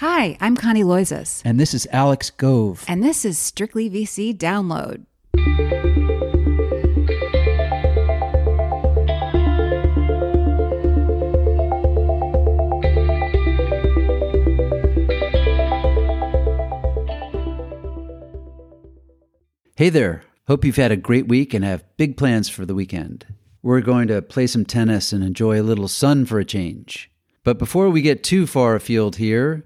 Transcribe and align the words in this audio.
Hi, 0.00 0.36
I'm 0.42 0.56
Connie 0.56 0.84
Loizos. 0.84 1.40
And 1.42 1.58
this 1.58 1.72
is 1.72 1.88
Alex 1.90 2.28
Gove. 2.28 2.84
And 2.86 3.02
this 3.02 3.24
is 3.24 3.38
Strictly 3.38 3.88
VC 3.88 4.36
Download. 4.36 5.06
Hey 19.76 19.88
there. 19.88 20.24
Hope 20.46 20.66
you've 20.66 20.76
had 20.76 20.92
a 20.92 20.96
great 20.96 21.26
week 21.26 21.54
and 21.54 21.64
have 21.64 21.84
big 21.96 22.18
plans 22.18 22.50
for 22.50 22.66
the 22.66 22.74
weekend. 22.74 23.24
We're 23.62 23.80
going 23.80 24.08
to 24.08 24.20
play 24.20 24.46
some 24.46 24.66
tennis 24.66 25.14
and 25.14 25.24
enjoy 25.24 25.58
a 25.58 25.64
little 25.64 25.88
sun 25.88 26.26
for 26.26 26.38
a 26.38 26.44
change. 26.44 27.10
But 27.44 27.58
before 27.58 27.88
we 27.88 28.02
get 28.02 28.22
too 28.22 28.46
far 28.46 28.74
afield 28.74 29.16
here, 29.16 29.64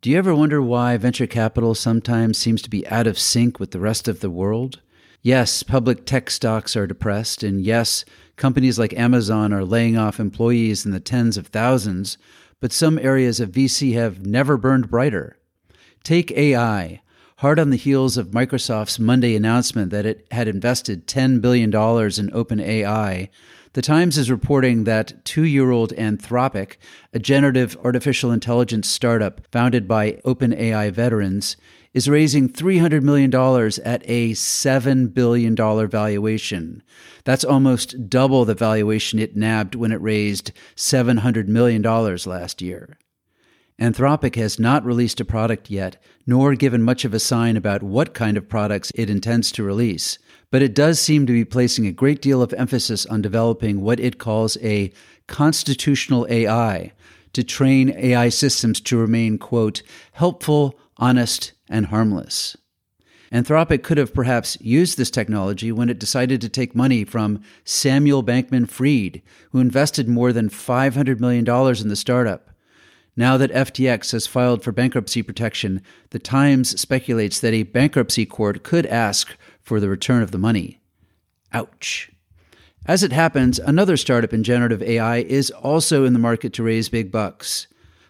do 0.00 0.10
you 0.10 0.16
ever 0.16 0.32
wonder 0.32 0.62
why 0.62 0.96
venture 0.96 1.26
capital 1.26 1.74
sometimes 1.74 2.38
seems 2.38 2.62
to 2.62 2.70
be 2.70 2.86
out 2.86 3.08
of 3.08 3.18
sync 3.18 3.58
with 3.58 3.72
the 3.72 3.80
rest 3.80 4.06
of 4.06 4.20
the 4.20 4.30
world? 4.30 4.80
Yes, 5.22 5.64
public 5.64 6.06
tech 6.06 6.30
stocks 6.30 6.76
are 6.76 6.86
depressed, 6.86 7.42
and 7.42 7.60
yes, 7.60 8.04
companies 8.36 8.78
like 8.78 8.94
Amazon 8.94 9.52
are 9.52 9.64
laying 9.64 9.98
off 9.98 10.20
employees 10.20 10.86
in 10.86 10.92
the 10.92 11.00
tens 11.00 11.36
of 11.36 11.48
thousands, 11.48 12.16
but 12.60 12.72
some 12.72 12.96
areas 13.00 13.40
of 13.40 13.50
VC 13.50 13.94
have 13.94 14.24
never 14.24 14.56
burned 14.56 14.88
brighter. 14.88 15.36
Take 16.04 16.30
AI. 16.30 17.02
Hard 17.38 17.58
on 17.58 17.70
the 17.70 17.76
heels 17.76 18.16
of 18.16 18.28
Microsoft's 18.28 19.00
Monday 19.00 19.34
announcement 19.34 19.90
that 19.90 20.06
it 20.06 20.28
had 20.30 20.46
invested 20.46 21.08
$10 21.08 21.40
billion 21.40 21.70
in 21.70 21.72
OpenAI, 21.72 23.28
the 23.74 23.82
Times 23.82 24.16
is 24.16 24.30
reporting 24.30 24.84
that 24.84 25.24
two 25.24 25.44
year 25.44 25.70
old 25.70 25.92
Anthropic, 25.92 26.76
a 27.12 27.18
generative 27.18 27.76
artificial 27.84 28.32
intelligence 28.32 28.88
startup 28.88 29.40
founded 29.50 29.86
by 29.86 30.12
OpenAI 30.24 30.90
veterans, 30.90 31.56
is 31.94 32.08
raising 32.08 32.48
$300 32.48 33.02
million 33.02 33.34
at 33.84 34.02
a 34.04 34.32
$7 34.32 35.14
billion 35.14 35.56
valuation. 35.88 36.82
That's 37.24 37.44
almost 37.44 38.08
double 38.08 38.44
the 38.44 38.54
valuation 38.54 39.18
it 39.18 39.36
nabbed 39.36 39.74
when 39.74 39.92
it 39.92 40.00
raised 40.00 40.52
$700 40.76 41.48
million 41.48 41.82
last 41.82 42.62
year. 42.62 42.98
Anthropic 43.80 44.34
has 44.34 44.58
not 44.58 44.84
released 44.84 45.20
a 45.20 45.24
product 45.24 45.70
yet, 45.70 46.02
nor 46.26 46.54
given 46.54 46.82
much 46.82 47.04
of 47.04 47.14
a 47.14 47.20
sign 47.20 47.56
about 47.56 47.82
what 47.82 48.12
kind 48.12 48.36
of 48.36 48.48
products 48.48 48.90
it 48.94 49.08
intends 49.08 49.52
to 49.52 49.62
release 49.62 50.18
but 50.50 50.62
it 50.62 50.74
does 50.74 50.98
seem 50.98 51.26
to 51.26 51.32
be 51.32 51.44
placing 51.44 51.86
a 51.86 51.92
great 51.92 52.22
deal 52.22 52.42
of 52.42 52.52
emphasis 52.54 53.04
on 53.06 53.22
developing 53.22 53.80
what 53.80 54.00
it 54.00 54.18
calls 54.18 54.56
a 54.62 54.92
constitutional 55.26 56.26
AI 56.30 56.92
to 57.32 57.44
train 57.44 57.92
AI 57.96 58.30
systems 58.30 58.80
to 58.80 58.96
remain, 58.96 59.38
quote, 59.38 59.82
helpful, 60.12 60.78
honest, 60.96 61.52
and 61.68 61.86
harmless. 61.86 62.56
Anthropic 63.30 63.82
could 63.82 63.98
have 63.98 64.14
perhaps 64.14 64.56
used 64.60 64.96
this 64.96 65.10
technology 65.10 65.70
when 65.70 65.90
it 65.90 65.98
decided 65.98 66.40
to 66.40 66.48
take 66.48 66.74
money 66.74 67.04
from 67.04 67.42
Samuel 67.64 68.24
Bankman 68.24 68.66
Fried, 68.66 69.20
who 69.50 69.60
invested 69.60 70.08
more 70.08 70.32
than 70.32 70.48
$500 70.48 71.20
million 71.20 71.46
in 71.46 71.88
the 71.88 71.96
startup. 71.96 72.48
Now 73.16 73.36
that 73.36 73.52
FTX 73.52 74.12
has 74.12 74.26
filed 74.26 74.62
for 74.62 74.72
bankruptcy 74.72 75.22
protection, 75.22 75.82
the 76.10 76.18
Times 76.18 76.80
speculates 76.80 77.40
that 77.40 77.52
a 77.52 77.64
bankruptcy 77.64 78.24
court 78.24 78.62
could 78.62 78.86
ask 78.86 79.36
for 79.68 79.78
the 79.78 79.88
return 79.88 80.22
of 80.22 80.30
the 80.30 80.38
money. 80.38 80.80
Ouch. 81.52 82.10
As 82.86 83.02
it 83.02 83.12
happens, 83.12 83.58
another 83.58 83.98
startup 83.98 84.32
in 84.32 84.42
generative 84.42 84.82
AI 84.82 85.18
is 85.18 85.50
also 85.50 86.06
in 86.06 86.14
the 86.14 86.18
market 86.18 86.54
to 86.54 86.62
raise 86.62 86.88
big 86.88 87.12
bucks. 87.12 87.66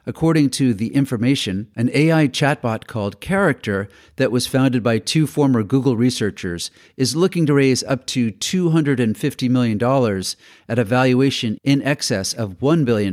According 0.06 0.50
to 0.50 0.72
The 0.72 0.94
Information, 0.94 1.70
an 1.74 1.90
AI 1.92 2.28
chatbot 2.28 2.86
called 2.86 3.20
Character, 3.20 3.88
that 4.16 4.30
was 4.30 4.46
founded 4.46 4.84
by 4.84 5.00
two 5.00 5.26
former 5.26 5.64
Google 5.64 5.96
researchers, 5.96 6.70
is 6.96 7.16
looking 7.16 7.44
to 7.46 7.54
raise 7.54 7.82
up 7.82 8.06
to 8.06 8.30
$250 8.30 9.50
million 9.50 10.22
at 10.68 10.78
a 10.78 10.84
valuation 10.84 11.58
in 11.64 11.82
excess 11.82 12.32
of 12.32 12.60
$1 12.60 12.84
billion. 12.84 13.12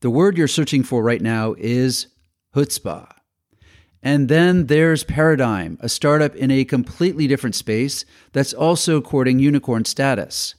The 0.00 0.10
word 0.10 0.38
you're 0.38 0.46
searching 0.46 0.84
for 0.84 1.02
right 1.02 1.20
now 1.20 1.56
is 1.58 2.06
chutzpah. 2.54 3.13
And 4.04 4.28
then 4.28 4.66
there's 4.66 5.02
Paradigm, 5.02 5.78
a 5.80 5.88
startup 5.88 6.36
in 6.36 6.50
a 6.50 6.66
completely 6.66 7.26
different 7.26 7.54
space 7.54 8.04
that's 8.32 8.52
also 8.52 9.00
courting 9.00 9.38
unicorn 9.38 9.86
status. 9.86 10.54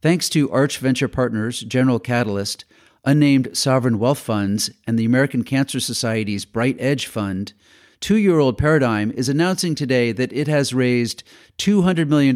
Thanks 0.00 0.30
to 0.30 0.50
Arch 0.50 0.78
Venture 0.78 1.06
Partners, 1.06 1.60
General 1.60 1.98
Catalyst, 1.98 2.64
unnamed 3.04 3.54
sovereign 3.54 3.98
wealth 3.98 4.18
funds, 4.18 4.70
and 4.86 4.98
the 4.98 5.04
American 5.04 5.44
Cancer 5.44 5.78
Society's 5.78 6.46
Bright 6.46 6.76
Edge 6.78 7.06
Fund, 7.06 7.52
two 8.00 8.16
year 8.16 8.38
old 8.38 8.56
Paradigm 8.56 9.10
is 9.10 9.28
announcing 9.28 9.74
today 9.74 10.10
that 10.12 10.32
it 10.32 10.48
has 10.48 10.72
raised 10.72 11.22
$200 11.58 12.08
million 12.08 12.34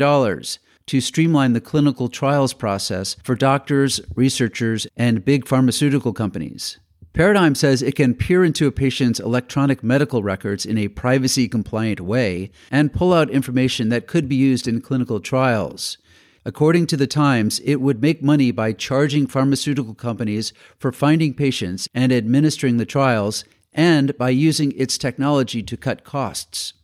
to 0.87 1.01
streamline 1.01 1.55
the 1.55 1.61
clinical 1.63 2.09
trials 2.09 2.53
process 2.53 3.17
for 3.25 3.35
doctors, 3.35 3.99
researchers, 4.15 4.87
and 4.95 5.25
big 5.25 5.49
pharmaceutical 5.49 6.13
companies. 6.13 6.79
Paradigm 7.15 7.55
says 7.55 7.81
it 7.81 7.95
can 7.95 8.17
peer 8.17 8.45
into 8.45 8.67
a 8.67 8.73
patient's 8.73 9.21
electronic 9.21 9.85
medical 9.85 10.25
records 10.25 10.67
in 10.67 10.77
a 10.77 10.89
privacy 10.89 11.49
compliant 11.49 12.01
way 12.01 12.51
and 12.73 12.93
pull 12.93 13.15
out 13.15 13.31
information 13.31 13.89
that 13.89 14.09
could 14.09 14.29
be 14.29 14.35
used 14.35 14.67
in 14.67 14.81
clinical 14.81 15.21
trials. 15.21 15.97
According 16.45 16.89
to 16.89 16.97
the 16.97 17.07
Times, 17.07 17.61
it 17.61 17.77
would 17.77 18.03
make 18.03 18.21
money 18.21 18.51
by 18.51 18.73
charging 18.73 19.29
pharmaceutical 19.29 19.95
companies 19.95 20.53
for 20.77 20.91
finding 20.91 21.35
patients 21.35 21.89
and 21.95 22.13
administering 22.13 22.79
the 22.79 22.85
trials, 22.85 23.45
and 23.73 24.17
by 24.19 24.31
using 24.31 24.73
its 24.73 24.99
technology 24.99 25.63
to 25.63 25.77
cut 25.77 26.03
costs. 26.03 26.75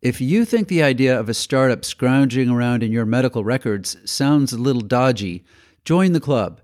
If 0.00 0.20
you 0.20 0.44
think 0.44 0.68
the 0.68 0.84
idea 0.84 1.18
of 1.18 1.28
a 1.28 1.34
startup 1.34 1.84
scrounging 1.84 2.48
around 2.48 2.84
in 2.84 2.92
your 2.92 3.06
medical 3.06 3.42
records 3.42 3.96
sounds 4.08 4.52
a 4.52 4.58
little 4.58 4.82
dodgy, 4.82 5.44
join 5.84 6.12
the 6.12 6.20
club. 6.20 6.60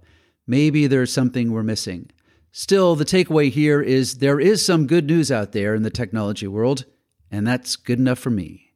Maybe 0.46 0.86
there's 0.86 1.12
something 1.12 1.50
we're 1.50 1.62
missing. 1.62 2.10
Still, 2.52 2.96
the 2.96 3.04
takeaway 3.04 3.48
here 3.48 3.80
is 3.80 4.18
there 4.18 4.40
is 4.40 4.64
some 4.64 4.88
good 4.88 5.06
news 5.06 5.30
out 5.30 5.52
there 5.52 5.72
in 5.72 5.84
the 5.84 5.90
technology 5.90 6.48
world, 6.48 6.84
and 7.30 7.46
that's 7.46 7.76
good 7.76 8.00
enough 8.00 8.18
for 8.18 8.30
me. 8.30 8.72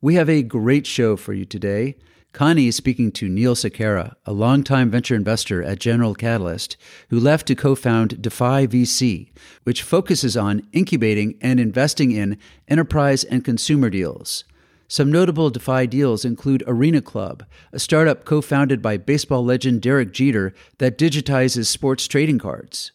We 0.00 0.14
have 0.14 0.30
a 0.30 0.42
great 0.42 0.86
show 0.86 1.16
for 1.18 1.34
you 1.34 1.44
today. 1.44 1.96
Connie 2.32 2.68
is 2.68 2.76
speaking 2.76 3.12
to 3.12 3.28
Neil 3.28 3.54
Sequeira, 3.54 4.14
a 4.24 4.32
longtime 4.32 4.90
venture 4.90 5.14
investor 5.14 5.62
at 5.62 5.80
General 5.80 6.14
Catalyst, 6.14 6.78
who 7.10 7.20
left 7.20 7.46
to 7.48 7.54
co 7.54 7.74
found 7.74 8.22
Defy 8.22 8.66
VC, 8.66 9.30
which 9.64 9.82
focuses 9.82 10.34
on 10.34 10.66
incubating 10.72 11.36
and 11.42 11.60
investing 11.60 12.12
in 12.12 12.38
enterprise 12.68 13.24
and 13.24 13.44
consumer 13.44 13.90
deals. 13.90 14.44
Some 14.88 15.12
notable 15.12 15.50
Defy 15.50 15.84
deals 15.84 16.24
include 16.24 16.64
Arena 16.66 17.02
Club, 17.02 17.44
a 17.70 17.78
startup 17.78 18.24
co 18.24 18.40
founded 18.40 18.80
by 18.80 18.96
baseball 18.96 19.44
legend 19.44 19.82
Derek 19.82 20.12
Jeter 20.12 20.54
that 20.78 20.96
digitizes 20.96 21.66
sports 21.66 22.08
trading 22.08 22.38
cards. 22.38 22.92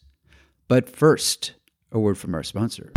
But 0.68 0.90
first, 0.90 1.54
a 1.92 1.98
word 2.00 2.18
from 2.18 2.34
our 2.34 2.42
sponsor. 2.42 2.92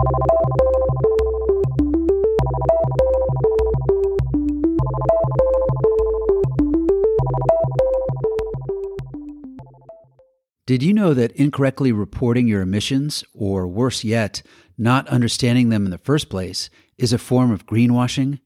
Did 10.66 10.84
you 10.84 10.94
know 10.94 11.14
that 11.14 11.32
incorrectly 11.32 11.92
reporting 11.92 12.48
your 12.48 12.62
emissions, 12.62 13.24
or 13.34 13.68
worse 13.68 14.04
yet, 14.04 14.42
not 14.78 15.08
understanding 15.08 15.70
them 15.70 15.86
in 15.86 15.92
the 15.92 15.98
first 15.98 16.30
place, 16.30 16.70
is 16.98 17.12
a 17.14 17.18
form 17.18 17.52
of 17.52 17.66
greenwashing? 17.66 18.40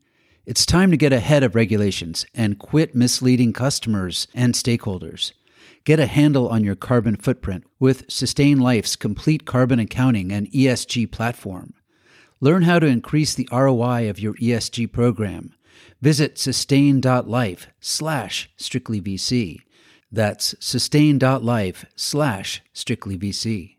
It's 0.46 0.66
time 0.66 0.92
to 0.92 0.98
get 0.98 1.14
ahead 1.14 1.44
of 1.44 1.56
regulations 1.56 2.26
and 2.34 2.60
quit 2.60 2.96
misleading 2.96 3.54
customers 3.54 4.28
and 4.34 4.54
stakeholders. 4.54 5.32
Get 5.86 6.00
a 6.00 6.06
handle 6.06 6.48
on 6.48 6.64
your 6.64 6.76
carbon 6.76 7.18
footprint 7.18 7.66
with 7.78 8.10
Sustain 8.10 8.58
Life's 8.60 8.96
complete 8.96 9.46
carbon 9.46 9.80
accounting 9.80 10.32
and 10.32 10.50
ESG 10.52 11.12
platform. 11.12 11.74
Learn 12.40 12.64
how 12.64 12.80
to 12.80 12.88
increase 12.88 13.34
the 13.34 13.50
ROI 13.52 14.10
of 14.10 14.18
your 14.18 14.34
ESG 14.36 14.92
program. 14.94 15.54
Visit 16.02 16.38
sustain.life 16.38 17.68
slash 17.82 18.50
strictlyvc. 18.58 19.60
That's 20.10 20.56
sustain.life 20.60 21.86
slash 21.98 22.62
strictlyvc. 22.74 23.76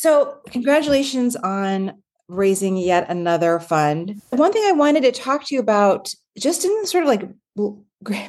So, 0.00 0.38
congratulations 0.46 1.36
on 1.36 1.92
raising 2.26 2.78
yet 2.78 3.10
another 3.10 3.60
fund. 3.60 4.22
One 4.30 4.50
thing 4.50 4.64
I 4.66 4.72
wanted 4.72 5.02
to 5.02 5.12
talk 5.12 5.44
to 5.44 5.54
you 5.54 5.60
about, 5.60 6.10
just 6.38 6.64
in 6.64 6.86
sort 6.86 7.04
of 7.04 7.08
like 7.08 7.28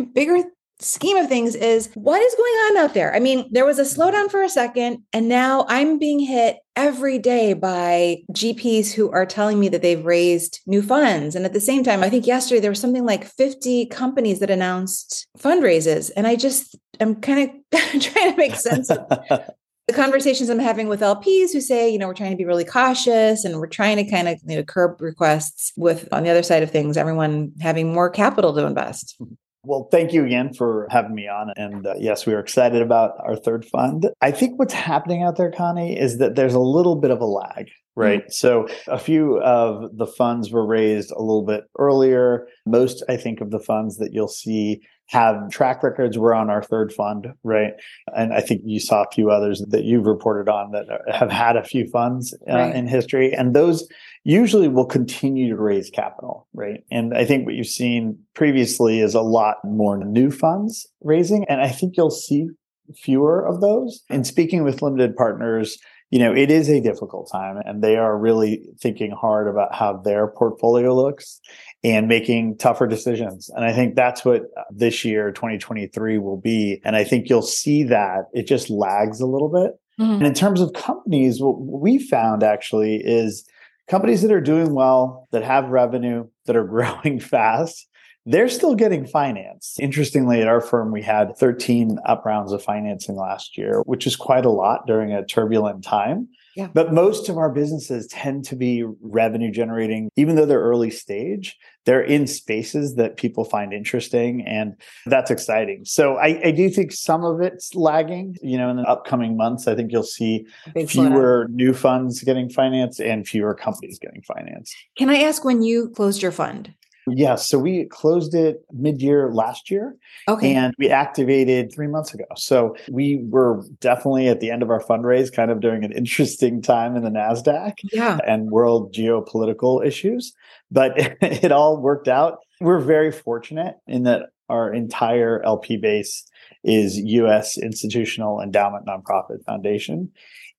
bigger 0.14 0.44
scheme 0.82 1.16
of 1.16 1.30
things 1.30 1.56
is 1.56 1.90
what 1.94 2.22
is 2.22 2.36
going 2.36 2.52
on 2.52 2.78
out 2.84 2.94
there? 2.94 3.16
I 3.16 3.20
mean, 3.20 3.48
there 3.54 3.66
was 3.66 3.80
a 3.80 3.84
slowdown 3.84 4.30
for 4.30 4.44
a 4.44 4.50
second, 4.50 5.04
and 5.14 5.30
now 5.30 5.66
I'm 5.70 5.98
being 5.98 6.20
hit 6.20 6.58
every 6.76 7.18
day 7.18 7.54
by 7.54 8.18
GPs 8.34 8.92
who 8.92 9.10
are 9.10 9.26
telling 9.26 9.58
me 9.58 9.70
that 9.70 9.82
they've 9.82 10.04
raised 10.04 10.60
new 10.68 10.82
funds. 10.82 11.38
And 11.38 11.46
at 11.46 11.54
the 11.54 11.62
same 11.62 11.86
time, 11.86 12.04
I 12.04 12.10
think 12.10 12.28
yesterday 12.28 12.60
there 12.60 12.72
was 12.72 12.82
something 12.82 13.06
like 13.06 13.24
50 13.24 13.86
companies 13.86 14.40
that 14.40 14.52
announced 14.52 15.26
fundraises. 15.38 16.12
And 16.18 16.28
I 16.28 16.36
just, 16.36 16.78
I'm 17.00 17.16
kind 17.22 17.50
of 17.50 17.80
trying 18.02 18.32
to 18.32 18.38
make 18.38 18.56
sense 18.56 18.90
of 18.90 19.08
the 19.88 19.94
conversations 19.94 20.50
I'm 20.50 20.60
having 20.60 20.88
with 20.88 21.02
LPs 21.02 21.52
who 21.54 21.62
say, 21.62 21.90
you 21.90 21.98
know, 21.98 22.08
we're 22.08 22.14
trying 22.14 22.32
to 22.32 22.38
be 22.38 22.46
really 22.46 22.66
cautious 22.66 23.44
and 23.44 23.56
we're 23.56 23.68
trying 23.68 23.98
to 23.98 24.10
kind 24.10 24.28
of 24.28 24.40
you 24.46 24.58
know, 24.58 24.64
curb 24.64 25.02
requests 25.02 25.74
with 25.76 26.08
on 26.12 26.24
the 26.24 26.30
other 26.30 26.44
side 26.44 26.64
of 26.64 26.72
things, 26.72 26.98
everyone 26.98 27.52
having 27.60 27.94
more 27.94 28.10
capital 28.10 28.54
to 28.54 28.66
invest. 28.66 29.20
Well, 29.64 29.90
thank 29.92 30.12
you 30.12 30.26
again 30.26 30.54
for 30.54 30.88
having 30.90 31.14
me 31.14 31.28
on. 31.28 31.52
And 31.56 31.86
uh, 31.86 31.94
yes, 31.98 32.26
we 32.26 32.34
are 32.34 32.40
excited 32.40 32.82
about 32.82 33.12
our 33.24 33.36
third 33.36 33.64
fund. 33.66 34.10
I 34.22 34.32
think 34.32 34.58
what's 34.58 34.74
happening 34.74 35.22
out 35.22 35.38
there, 35.38 35.52
Connie, 35.52 36.00
is 36.00 36.18
that 36.18 36.36
there's 36.36 36.56
a 36.56 36.60
little 36.60 36.96
bit 36.96 37.12
of 37.12 37.22
a 37.22 37.26
lag, 37.26 37.70
right? 37.96 38.22
Mm-hmm. 38.22 38.32
So 38.32 38.68
a 38.88 38.98
few 38.98 39.40
of 39.42 39.96
the 39.98 40.08
funds 40.08 40.52
were 40.52 40.66
raised 40.66 41.12
a 41.12 41.22
little 41.22 41.46
bit 41.46 41.66
earlier. 41.78 42.48
Most, 42.66 43.04
I 43.08 43.18
think, 43.18 43.40
of 43.40 43.52
the 43.52 43.60
funds 43.60 43.98
that 43.98 44.14
you'll 44.14 44.28
see 44.28 44.82
have 45.12 45.50
track 45.50 45.84
records. 45.84 46.18
We're 46.18 46.34
on 46.34 46.50
our 46.50 46.64
third 46.64 46.94
fund, 46.94 47.28
right? 47.44 47.74
And 48.16 48.34
I 48.34 48.40
think 48.40 48.62
you 48.64 48.80
saw 48.80 49.04
a 49.04 49.12
few 49.14 49.30
others 49.30 49.62
that 49.70 49.84
you've 49.84 50.06
reported 50.06 50.50
on 50.50 50.72
that 50.72 50.86
have 51.14 51.30
had 51.30 51.58
a 51.58 51.64
few 51.64 51.86
funds 51.90 52.34
uh, 52.50 52.54
right. 52.54 52.76
in 52.76 52.88
history. 52.88 53.34
And 53.34 53.54
those 53.54 53.88
usually 54.24 54.70
will 54.70 54.86
continue 54.86 55.50
to 55.50 55.62
raise 55.62 55.90
capital, 55.90 56.48
right? 56.54 56.84
And 56.92 57.14
I 57.14 57.26
think 57.26 57.46
what 57.46 57.56
you've 57.56 57.68
seen 57.68 58.20
previously 58.36 59.02
is 59.02 59.14
a 59.14 59.22
lot 59.22 59.58
more 59.66 60.02
new 60.04 60.32
funds 60.32 60.88
raising. 61.02 61.44
And 61.50 61.60
I 61.60 61.70
think 61.70 61.98
you'll 61.98 62.10
see 62.10 62.48
fewer 62.96 63.46
of 63.46 63.60
those. 63.60 64.04
In 64.10 64.24
speaking 64.24 64.64
with 64.64 64.82
limited 64.82 65.18
partners, 65.18 65.78
you 66.10 66.20
know, 66.20 66.34
it 66.34 66.52
is 66.52 66.70
a 66.70 66.82
difficult 66.82 67.30
time 67.32 67.58
and 67.66 67.82
they 67.82 67.96
are 67.96 68.18
really 68.18 68.64
thinking 68.82 69.12
hard 69.12 69.48
about 69.48 69.74
how 69.74 69.98
their 69.98 70.28
portfolio 70.28 70.94
looks 70.94 71.40
and 71.84 72.08
making 72.08 72.58
tougher 72.58 72.86
decisions. 72.86 73.50
And 73.56 73.66
I 73.66 73.74
think 73.74 73.96
that's 73.96 74.24
what 74.24 74.44
this 74.70 75.04
year, 75.04 75.32
2023 75.32 76.20
will 76.20 76.38
be. 76.38 76.80
And 76.84 76.96
I 76.96 77.04
think 77.04 77.28
you'll 77.28 77.42
see 77.42 77.84
that 77.84 78.26
it 78.34 78.48
just 78.48 78.70
lags 78.70 79.20
a 79.20 79.26
little 79.26 79.50
bit. 79.50 79.80
Mm-hmm. 80.00 80.14
And 80.14 80.28
in 80.28 80.34
terms 80.34 80.62
of 80.62 80.74
companies, 80.74 81.42
what 81.42 81.60
we 81.60 81.98
found 81.98 82.44
actually 82.44 82.98
is 82.98 83.46
companies 83.90 84.22
that 84.22 84.32
are 84.32 84.42
doing 84.42 84.76
well, 84.76 85.28
that 85.32 85.44
have 85.44 85.70
revenue, 85.70 86.28
that 86.46 86.56
are 86.56 86.64
growing 86.66 87.20
fast, 87.20 87.88
they're 88.26 88.50
still 88.50 88.76
getting 88.76 89.08
finance. 89.08 89.78
Interestingly, 89.80 90.42
at 90.42 90.48
our 90.48 90.62
firm, 90.62 90.92
we 90.92 91.02
had 91.02 91.36
13 91.38 91.98
up 92.06 92.24
rounds 92.26 92.52
of 92.52 92.64
financing 92.64 93.16
last 93.16 93.58
year, 93.58 93.82
which 93.86 94.06
is 94.06 94.16
quite 94.16 94.46
a 94.46 94.52
lot 94.52 94.86
during 94.86 95.12
a 95.12 95.26
turbulent 95.26 95.84
time. 95.84 96.28
Yeah. 96.56 96.68
But 96.74 96.94
most 96.94 97.30
of 97.30 97.38
our 97.38 97.50
businesses 97.50 98.08
tend 98.08 98.46
to 98.46 98.56
be 98.56 98.84
revenue 99.02 99.52
generating, 99.52 100.10
even 100.16 100.36
though 100.36 100.46
they're 100.46 100.62
early 100.62 100.92
stage, 100.92 101.58
they're 101.86 102.02
in 102.02 102.28
spaces 102.28 102.96
that 102.96 103.18
people 103.18 103.44
find 103.46 103.74
interesting. 103.74 104.46
And 104.46 104.76
that's 105.06 105.32
exciting. 105.32 105.86
So 105.86 106.18
I, 106.18 106.42
I 106.46 106.52
do 106.52 106.70
think 106.70 106.92
some 106.92 107.24
of 107.24 107.42
it's 107.42 107.74
lagging. 107.74 108.38
You 108.42 108.58
know, 108.58 108.70
in 108.70 108.78
the 108.78 108.84
upcoming 108.84 109.38
months, 109.38 109.68
I 109.68 109.76
think 109.76 109.92
you'll 109.92 110.04
see 110.04 110.46
fewer 110.88 111.48
new 111.50 111.74
funds 111.74 112.22
getting 112.24 112.50
financed 112.50 113.00
and 113.00 113.28
fewer 113.28 113.54
companies 113.54 114.00
getting 114.00 114.22
financed. 114.22 114.76
Can 114.98 115.10
I 115.10 115.22
ask 115.22 115.44
when 115.44 115.62
you 115.62 115.90
closed 115.90 116.22
your 116.22 116.32
fund? 116.32 116.74
Yes. 117.08 117.48
So 117.50 117.58
we 117.58 117.86
closed 117.86 118.36
it 118.36 118.64
mid 118.72 119.02
year 119.02 119.32
last 119.34 119.72
year. 119.72 119.96
Okay. 120.28 120.54
And 120.54 120.74
we 120.78 120.90
activated 120.90 121.74
three 121.74 121.88
months 121.88 122.14
ago. 122.14 122.26
So 122.36 122.76
we 122.92 123.24
were 123.30 123.64
definitely 123.80 124.28
at 124.28 124.40
the 124.40 124.52
end 124.52 124.62
of 124.62 124.70
our 124.70 124.82
fundraise, 124.82 125.34
kind 125.34 125.52
of 125.52 125.62
during 125.62 125.84
an 125.84 125.92
interesting 125.96 126.62
time 126.62 126.96
in 126.96 127.04
the 127.04 127.10
NASDAQ 127.10 127.74
yeah. 127.92 128.20
and 128.28 128.52
world 128.52 128.94
geopolitical 128.94 129.86
issues. 129.86 130.34
But 130.70 130.94
it 131.22 131.52
all 131.52 131.78
worked 131.82 132.08
out. 132.08 132.40
We're 132.60 132.80
very 132.80 133.12
fortunate 133.12 133.76
in 133.88 134.04
that 134.04 134.28
our 134.50 134.72
entire 134.72 135.42
LP 135.44 135.78
base 135.78 136.28
is 136.64 136.98
US 136.98 137.58
institutional 137.58 138.42
endowment 138.42 138.86
nonprofit 138.86 139.44
foundation. 139.46 140.12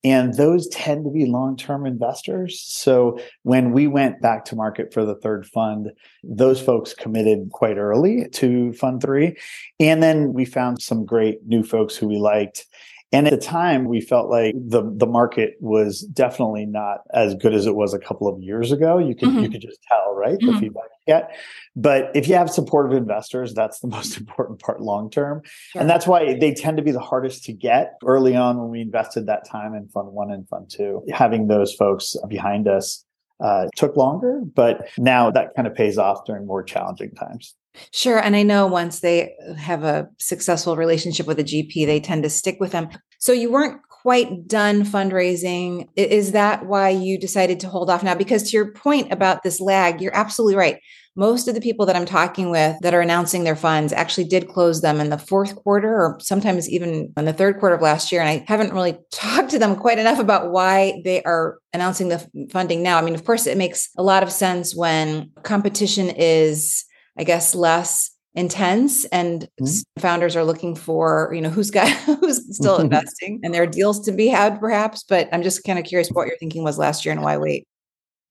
And 0.04 0.34
those 0.34 0.66
tend 0.68 1.04
to 1.04 1.10
be 1.10 1.26
long 1.26 1.56
term 1.56 1.86
investors. 1.86 2.60
So 2.60 3.20
when 3.42 3.72
we 3.72 3.86
went 3.86 4.20
back 4.20 4.44
to 4.46 4.56
market 4.56 4.92
for 4.92 5.04
the 5.04 5.14
third 5.14 5.46
fund, 5.46 5.92
those 6.24 6.60
folks 6.60 6.92
committed 6.92 7.50
quite 7.52 7.76
early 7.76 8.28
to 8.30 8.72
fund 8.72 9.00
three. 9.00 9.36
And 9.78 10.02
then 10.02 10.32
we 10.32 10.44
found 10.44 10.82
some 10.82 11.04
great 11.04 11.46
new 11.46 11.62
folks 11.62 11.96
who 11.96 12.08
we 12.08 12.16
liked. 12.16 12.66
And 13.12 13.26
at 13.26 13.30
the 13.30 13.38
time, 13.38 13.84
we 13.84 14.00
felt 14.00 14.30
like 14.30 14.54
the 14.54 14.82
the 14.96 15.06
market 15.06 15.56
was 15.60 16.00
definitely 16.00 16.64
not 16.64 17.00
as 17.12 17.34
good 17.34 17.54
as 17.54 17.66
it 17.66 17.74
was 17.74 17.92
a 17.92 17.98
couple 17.98 18.26
of 18.26 18.42
years 18.42 18.72
ago. 18.72 18.98
You 18.98 19.14
could 19.14 19.28
mm-hmm. 19.28 19.40
you 19.40 19.50
could 19.50 19.60
just 19.60 19.82
tell, 19.82 20.14
right? 20.14 20.38
Mm-hmm. 20.38 20.46
The 20.46 20.58
feedback 20.58 20.84
you 21.06 21.14
get. 21.14 21.36
But 21.76 22.10
if 22.14 22.26
you 22.26 22.34
have 22.34 22.48
supportive 22.50 22.96
investors, 22.96 23.52
that's 23.52 23.80
the 23.80 23.88
most 23.96 24.16
important 24.16 24.60
part 24.60 24.80
long 24.80 25.10
term. 25.10 25.42
Sure. 25.44 25.80
And 25.80 25.90
that's 25.90 26.06
why 26.06 26.38
they 26.38 26.54
tend 26.54 26.78
to 26.78 26.82
be 26.82 26.90
the 26.90 27.00
hardest 27.00 27.44
to 27.44 27.52
get 27.52 27.94
early 28.04 28.34
on 28.34 28.58
when 28.58 28.70
we 28.70 28.80
invested 28.80 29.26
that 29.26 29.46
time 29.46 29.74
in 29.74 29.88
fund 29.88 30.08
one 30.08 30.30
and 30.30 30.48
fund 30.48 30.70
two. 30.70 31.02
Having 31.12 31.48
those 31.48 31.74
folks 31.74 32.16
behind 32.28 32.66
us 32.66 33.04
uh, 33.40 33.66
took 33.76 33.96
longer, 33.96 34.40
but 34.54 34.88
now 34.96 35.30
that 35.30 35.54
kind 35.54 35.66
of 35.66 35.74
pays 35.74 35.98
off 35.98 36.24
during 36.24 36.46
more 36.46 36.62
challenging 36.62 37.10
times. 37.10 37.54
Sure. 37.90 38.18
And 38.18 38.36
I 38.36 38.42
know 38.42 38.66
once 38.66 39.00
they 39.00 39.34
have 39.56 39.84
a 39.84 40.08
successful 40.18 40.76
relationship 40.76 41.26
with 41.26 41.38
a 41.38 41.44
GP, 41.44 41.86
they 41.86 42.00
tend 42.00 42.22
to 42.22 42.30
stick 42.30 42.58
with 42.60 42.72
them. 42.72 42.88
So 43.18 43.32
you 43.32 43.50
weren't 43.50 43.80
quite 44.02 44.48
done 44.48 44.82
fundraising. 44.82 45.88
Is 45.94 46.32
that 46.32 46.66
why 46.66 46.88
you 46.88 47.18
decided 47.18 47.60
to 47.60 47.68
hold 47.68 47.88
off 47.88 48.02
now? 48.02 48.16
Because 48.16 48.42
to 48.50 48.56
your 48.56 48.72
point 48.72 49.12
about 49.12 49.42
this 49.42 49.60
lag, 49.60 50.00
you're 50.00 50.16
absolutely 50.16 50.56
right. 50.56 50.80
Most 51.14 51.46
of 51.46 51.54
the 51.54 51.60
people 51.60 51.86
that 51.86 51.94
I'm 51.94 52.06
talking 52.06 52.50
with 52.50 52.76
that 52.80 52.94
are 52.94 53.00
announcing 53.00 53.44
their 53.44 53.54
funds 53.54 53.92
actually 53.92 54.24
did 54.24 54.48
close 54.48 54.80
them 54.80 54.98
in 54.98 55.10
the 55.10 55.18
fourth 55.18 55.54
quarter 55.54 55.94
or 55.94 56.18
sometimes 56.20 56.68
even 56.68 57.12
in 57.16 57.24
the 57.26 57.34
third 57.34 57.60
quarter 57.60 57.76
of 57.76 57.82
last 57.82 58.10
year. 58.10 58.22
And 58.22 58.30
I 58.30 58.44
haven't 58.48 58.72
really 58.72 58.98
talked 59.12 59.50
to 59.50 59.58
them 59.58 59.76
quite 59.76 59.98
enough 59.98 60.18
about 60.18 60.50
why 60.50 61.00
they 61.04 61.22
are 61.22 61.58
announcing 61.72 62.08
the 62.08 62.26
funding 62.50 62.82
now. 62.82 62.98
I 62.98 63.02
mean, 63.02 63.14
of 63.14 63.24
course, 63.24 63.46
it 63.46 63.58
makes 63.58 63.90
a 63.96 64.02
lot 64.02 64.22
of 64.22 64.32
sense 64.32 64.74
when 64.74 65.30
competition 65.44 66.08
is 66.08 66.86
I 67.18 67.24
guess, 67.24 67.54
less 67.54 68.10
intense 68.34 69.04
and 69.06 69.48
mm-hmm. 69.60 70.00
founders 70.00 70.36
are 70.36 70.44
looking 70.44 70.74
for 70.74 71.30
you 71.34 71.40
know 71.42 71.50
who's 71.50 71.70
got 71.70 71.88
who's 72.20 72.56
still 72.56 72.76
investing 72.80 73.38
and 73.42 73.52
there 73.52 73.62
are 73.62 73.66
deals 73.66 74.00
to 74.00 74.10
be 74.10 74.26
had 74.26 74.58
perhaps 74.58 75.04
but 75.06 75.28
i'm 75.32 75.42
just 75.42 75.64
kind 75.64 75.78
of 75.78 75.84
curious 75.84 76.08
what 76.08 76.26
your 76.26 76.36
thinking 76.38 76.64
was 76.64 76.78
last 76.78 77.04
year 77.04 77.12
and 77.12 77.22
why 77.22 77.36
wait 77.36 77.66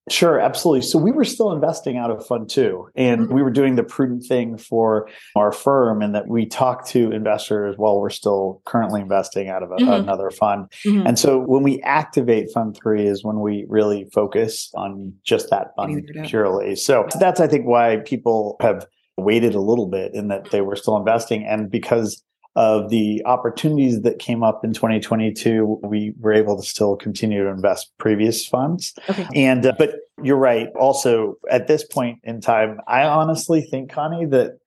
Sure, 0.10 0.40
absolutely. 0.40 0.82
So 0.82 0.98
we 0.98 1.12
were 1.12 1.24
still 1.24 1.52
investing 1.52 1.96
out 1.96 2.10
of 2.10 2.26
fund 2.26 2.50
two, 2.50 2.90
and 2.96 3.22
mm-hmm. 3.22 3.36
we 3.36 3.44
were 3.44 3.52
doing 3.52 3.76
the 3.76 3.84
prudent 3.84 4.26
thing 4.26 4.58
for 4.58 5.08
our 5.36 5.52
firm, 5.52 6.02
and 6.02 6.16
that 6.16 6.28
we 6.28 6.48
talked 6.48 6.88
to 6.90 7.12
investors 7.12 7.76
while 7.78 8.02
we're 8.02 8.10
still 8.10 8.64
currently 8.66 9.00
investing 9.00 9.50
out 9.50 9.62
of 9.62 9.72
a, 9.72 9.76
mm-hmm. 9.76 9.92
another 9.92 10.32
fund. 10.32 10.72
Mm-hmm. 10.86 11.06
And 11.06 11.20
so 11.20 11.38
when 11.38 11.62
we 11.62 11.80
activate 11.84 12.52
fund 12.52 12.76
three, 12.82 13.06
is 13.06 13.24
when 13.24 13.42
we 13.42 13.66
really 13.70 14.10
focus 14.12 14.72
on 14.74 15.14
just 15.24 15.52
that 15.52 15.76
fund 15.76 16.10
purely. 16.26 16.76
So 16.76 17.08
that's 17.20 17.40
I 17.40 17.48
think 17.48 17.68
why 17.68 17.98
people 17.98 18.58
have 18.60 18.88
waited 19.18 19.54
a 19.54 19.62
little 19.62 19.88
bit 19.88 20.16
in 20.16 20.30
that 20.30 20.50
they 20.50 20.62
were 20.62 20.76
still 20.76 20.98
investing, 20.98 21.46
and 21.46 21.70
because 21.70 22.24
of 22.56 22.90
the 22.90 23.22
opportunities 23.26 24.02
that 24.02 24.20
came 24.20 24.44
up 24.44 24.66
in 24.66 24.74
2022, 24.74 25.80
we 25.84 26.14
were 26.20 26.34
able 26.34 26.60
to 26.60 26.68
still 26.68 26.98
continue 26.98 27.44
to 27.44 27.50
invest 27.50 27.92
previous 27.98 28.46
funds. 28.46 28.94
Okay. 29.10 29.28
And, 29.36 29.66
uh, 29.66 29.74
but 29.78 29.96
you're 30.22 30.38
right. 30.38 30.68
Also, 30.78 31.36
at 31.50 31.68
this 31.68 31.86
point 31.86 32.20
in 32.24 32.42
time, 32.42 32.80
I 32.88 33.04
honestly 33.04 33.62
think, 33.62 33.92
Connie, 33.92 34.26
that 34.26 34.58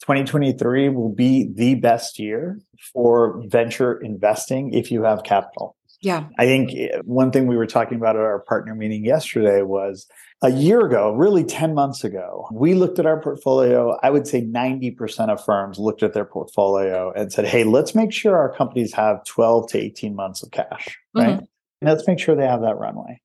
2023 0.00 0.88
will 0.90 1.12
be 1.12 1.50
the 1.54 1.74
best 1.74 2.18
year 2.18 2.58
for 2.92 3.42
venture 3.46 3.98
investing 4.00 4.72
if 4.72 4.90
you 4.90 5.02
have 5.02 5.22
capital. 5.22 5.76
Yeah. 6.00 6.26
I 6.38 6.44
think 6.46 6.72
eh, 6.74 7.00
one 7.04 7.30
thing 7.30 7.46
we 7.46 7.56
were 7.56 7.66
talking 7.66 7.96
about 7.96 8.16
at 8.16 8.22
our 8.22 8.40
partner 8.40 8.74
meeting 8.74 9.04
yesterday 9.04 9.62
was 9.62 10.06
a 10.42 10.50
year 10.50 10.84
ago, 10.84 11.12
really 11.12 11.44
10 11.44 11.74
months 11.74 12.04
ago, 12.04 12.46
we 12.52 12.74
looked 12.74 12.98
at 12.98 13.06
our 13.06 13.20
portfolio. 13.20 13.98
I 14.02 14.10
would 14.10 14.26
say 14.26 14.42
90% 14.42 15.30
of 15.30 15.42
firms 15.42 15.78
looked 15.78 16.02
at 16.02 16.12
their 16.12 16.26
portfolio 16.26 17.12
and 17.12 17.32
said, 17.32 17.46
hey, 17.46 17.64
let's 17.64 17.94
make 17.94 18.12
sure 18.12 18.36
our 18.36 18.52
companies 18.52 18.92
have 18.92 19.24
12 19.24 19.70
to 19.70 19.78
18 19.78 20.14
months 20.14 20.42
of 20.42 20.50
cash, 20.50 20.98
right? 21.14 21.38
Mm-hmm. 21.38 21.86
let's 21.86 22.06
make 22.06 22.18
sure 22.18 22.34
they 22.36 22.46
have 22.46 22.60
that 22.60 22.76
runway. 22.78 23.20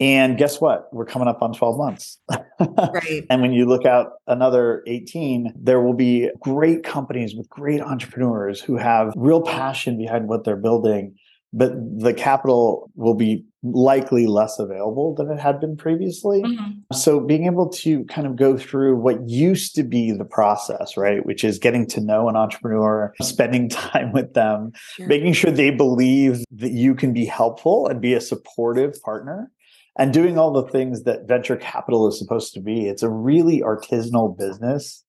And 0.00 0.38
guess 0.38 0.62
what? 0.62 0.88
We're 0.94 1.04
coming 1.04 1.28
up 1.28 1.42
on 1.42 1.52
12 1.52 1.76
months. 1.76 2.18
right. 2.58 3.26
And 3.30 3.42
when 3.42 3.52
you 3.52 3.66
look 3.66 3.84
out 3.84 4.12
another 4.26 4.82
18, 4.86 5.52
there 5.54 5.82
will 5.82 5.92
be 5.92 6.30
great 6.40 6.82
companies 6.82 7.34
with 7.34 7.48
great 7.50 7.82
entrepreneurs 7.82 8.62
who 8.62 8.76
have 8.78 9.12
real 9.14 9.42
passion 9.42 9.98
behind 9.98 10.26
what 10.26 10.44
they're 10.44 10.56
building 10.56 11.16
but 11.52 11.72
the 11.98 12.14
capital 12.14 12.90
will 12.94 13.14
be 13.14 13.44
likely 13.62 14.26
less 14.26 14.58
available 14.58 15.14
than 15.14 15.30
it 15.30 15.38
had 15.38 15.60
been 15.60 15.76
previously. 15.76 16.42
Mm-hmm. 16.42 16.94
So 16.94 17.20
being 17.20 17.44
able 17.46 17.68
to 17.70 18.04
kind 18.04 18.26
of 18.26 18.36
go 18.36 18.56
through 18.56 18.96
what 18.96 19.28
used 19.28 19.74
to 19.74 19.82
be 19.82 20.12
the 20.12 20.24
process, 20.24 20.96
right, 20.96 21.24
which 21.26 21.44
is 21.44 21.58
getting 21.58 21.86
to 21.88 22.00
know 22.00 22.28
an 22.28 22.36
entrepreneur, 22.36 23.12
spending 23.20 23.68
time 23.68 24.12
with 24.12 24.34
them, 24.34 24.72
sure. 24.94 25.06
making 25.06 25.32
sure 25.32 25.50
they 25.50 25.70
believe 25.70 26.44
that 26.52 26.72
you 26.72 26.94
can 26.94 27.12
be 27.12 27.26
helpful 27.26 27.86
and 27.86 28.00
be 28.00 28.14
a 28.14 28.20
supportive 28.20 29.00
partner 29.02 29.50
and 29.98 30.12
doing 30.12 30.38
all 30.38 30.52
the 30.52 30.70
things 30.70 31.02
that 31.02 31.26
venture 31.26 31.56
capital 31.56 32.08
is 32.08 32.18
supposed 32.18 32.54
to 32.54 32.60
be. 32.60 32.86
It's 32.86 33.02
a 33.02 33.10
really 33.10 33.60
artisanal 33.60 34.38
business 34.38 35.04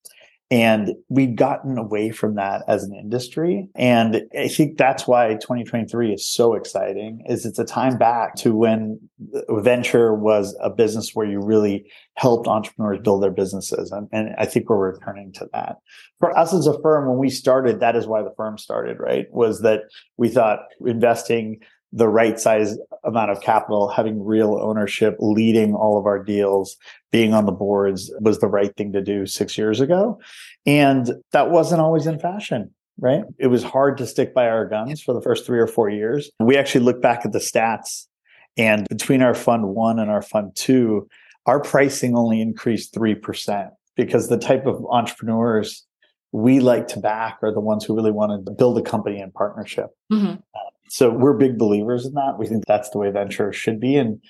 and 0.52 0.96
we've 1.08 1.38
gotten 1.38 1.78
away 1.78 2.12
from 2.12 2.36
that 2.36 2.64
as 2.68 2.84
an 2.84 2.94
industry. 2.94 3.70
And 3.74 4.24
I 4.38 4.50
think 4.50 4.78
that's 4.78 5.08
why 5.08 5.30
2023 5.36 6.14
is 6.14 6.28
so 6.28 6.56
exciting 6.56 7.24
is 7.26 7.46
it's 7.46 7.58
a 7.58 7.64
time 7.64 7.98
back 7.98 8.36
to 8.36 8.54
when 8.54 9.00
venture 9.50 10.14
was 10.14 10.54
a 10.62 10.70
business 10.70 11.12
where 11.14 11.26
you 11.26 11.40
really 11.40 11.90
helped 12.16 12.50
entrepreneurs 12.50 13.00
build 13.02 13.24
their 13.24 13.32
businesses. 13.32 13.94
And, 13.94 14.10
and 14.12 14.36
I 14.38 14.46
think 14.46 14.70
we're 14.70 14.92
returning 14.92 15.32
to 15.34 15.48
that. 15.54 15.78
For 16.20 16.38
us 16.38 16.54
as 16.54 16.68
a 16.68 16.80
firm, 16.82 17.08
when 17.08 17.18
we 17.18 17.30
started, 17.30 17.80
that 17.80 17.96
is 17.96 18.06
why 18.06 18.22
the 18.22 18.34
firm 18.36 18.58
started, 18.58 19.00
right? 19.00 19.28
Was 19.32 19.62
that 19.62 19.84
we 20.18 20.28
thought 20.28 20.60
investing 20.86 21.62
the 21.94 22.08
right 22.08 22.40
size 22.40 22.78
amount 23.04 23.32
of 23.32 23.42
capital, 23.42 23.90
having 23.90 24.24
real 24.24 24.58
ownership, 24.62 25.16
leading 25.20 25.74
all 25.74 25.98
of 25.98 26.06
our 26.06 26.24
deals, 26.24 26.78
being 27.12 27.34
on 27.34 27.46
the 27.46 27.52
boards 27.52 28.12
was 28.22 28.40
the 28.40 28.48
right 28.48 28.76
thing 28.78 28.94
to 28.94 29.02
do 29.02 29.26
six 29.26 29.58
years 29.58 29.82
ago. 29.82 30.20
And 30.66 31.12
that 31.32 31.50
wasn't 31.50 31.82
always 31.82 32.08
in 32.08 32.20
fashion, 32.20 32.72
right? 33.00 33.24
It 33.40 33.48
was 33.48 33.64
hard 33.64 33.98
to 33.98 34.08
stick 34.08 34.34
by 34.34 34.48
our 34.48 34.66
guns 34.66 35.02
for 35.02 35.14
the 35.14 35.22
first 35.22 35.46
three 35.46 35.60
or 35.60 35.68
four 35.68 35.90
years. 35.90 36.30
We 36.40 36.58
actually 36.58 36.86
look 36.86 37.02
back 37.02 37.26
at 37.26 37.34
the 37.34 37.40
stats 37.40 38.08
and 38.58 38.88
between 38.90 39.22
our 39.22 39.34
fund 39.34 39.70
one 39.70 40.00
and 40.00 40.10
our 40.10 40.22
fund 40.22 40.56
two, 40.56 41.08
our 41.46 41.60
pricing 41.60 42.16
only 42.16 42.42
increased 42.42 42.94
3% 42.94 43.70
because 43.96 44.30
the 44.30 44.38
type 44.38 44.66
of 44.66 44.86
entrepreneurs 44.90 45.86
we 46.32 46.60
like 46.60 46.88
to 46.90 47.00
back 47.00 47.40
are 47.42 47.54
the 47.54 47.60
ones 47.60 47.84
who 47.84 47.96
really 47.96 48.12
want 48.12 48.46
to 48.46 48.52
build 48.52 48.78
a 48.78 48.82
company 48.82 49.20
in 49.20 49.32
partnership. 49.32 49.88
Mm-hmm. 50.12 50.36
So 50.90 51.10
we're 51.10 51.34
big 51.34 51.58
believers 51.58 52.06
in 52.06 52.14
that. 52.14 52.36
We 52.38 52.48
think 52.48 52.66
that's 52.66 52.90
the 52.90 52.98
way 52.98 53.12
venture 53.12 53.54
should 53.54 53.80
be. 53.80 53.96
And 53.96 54.22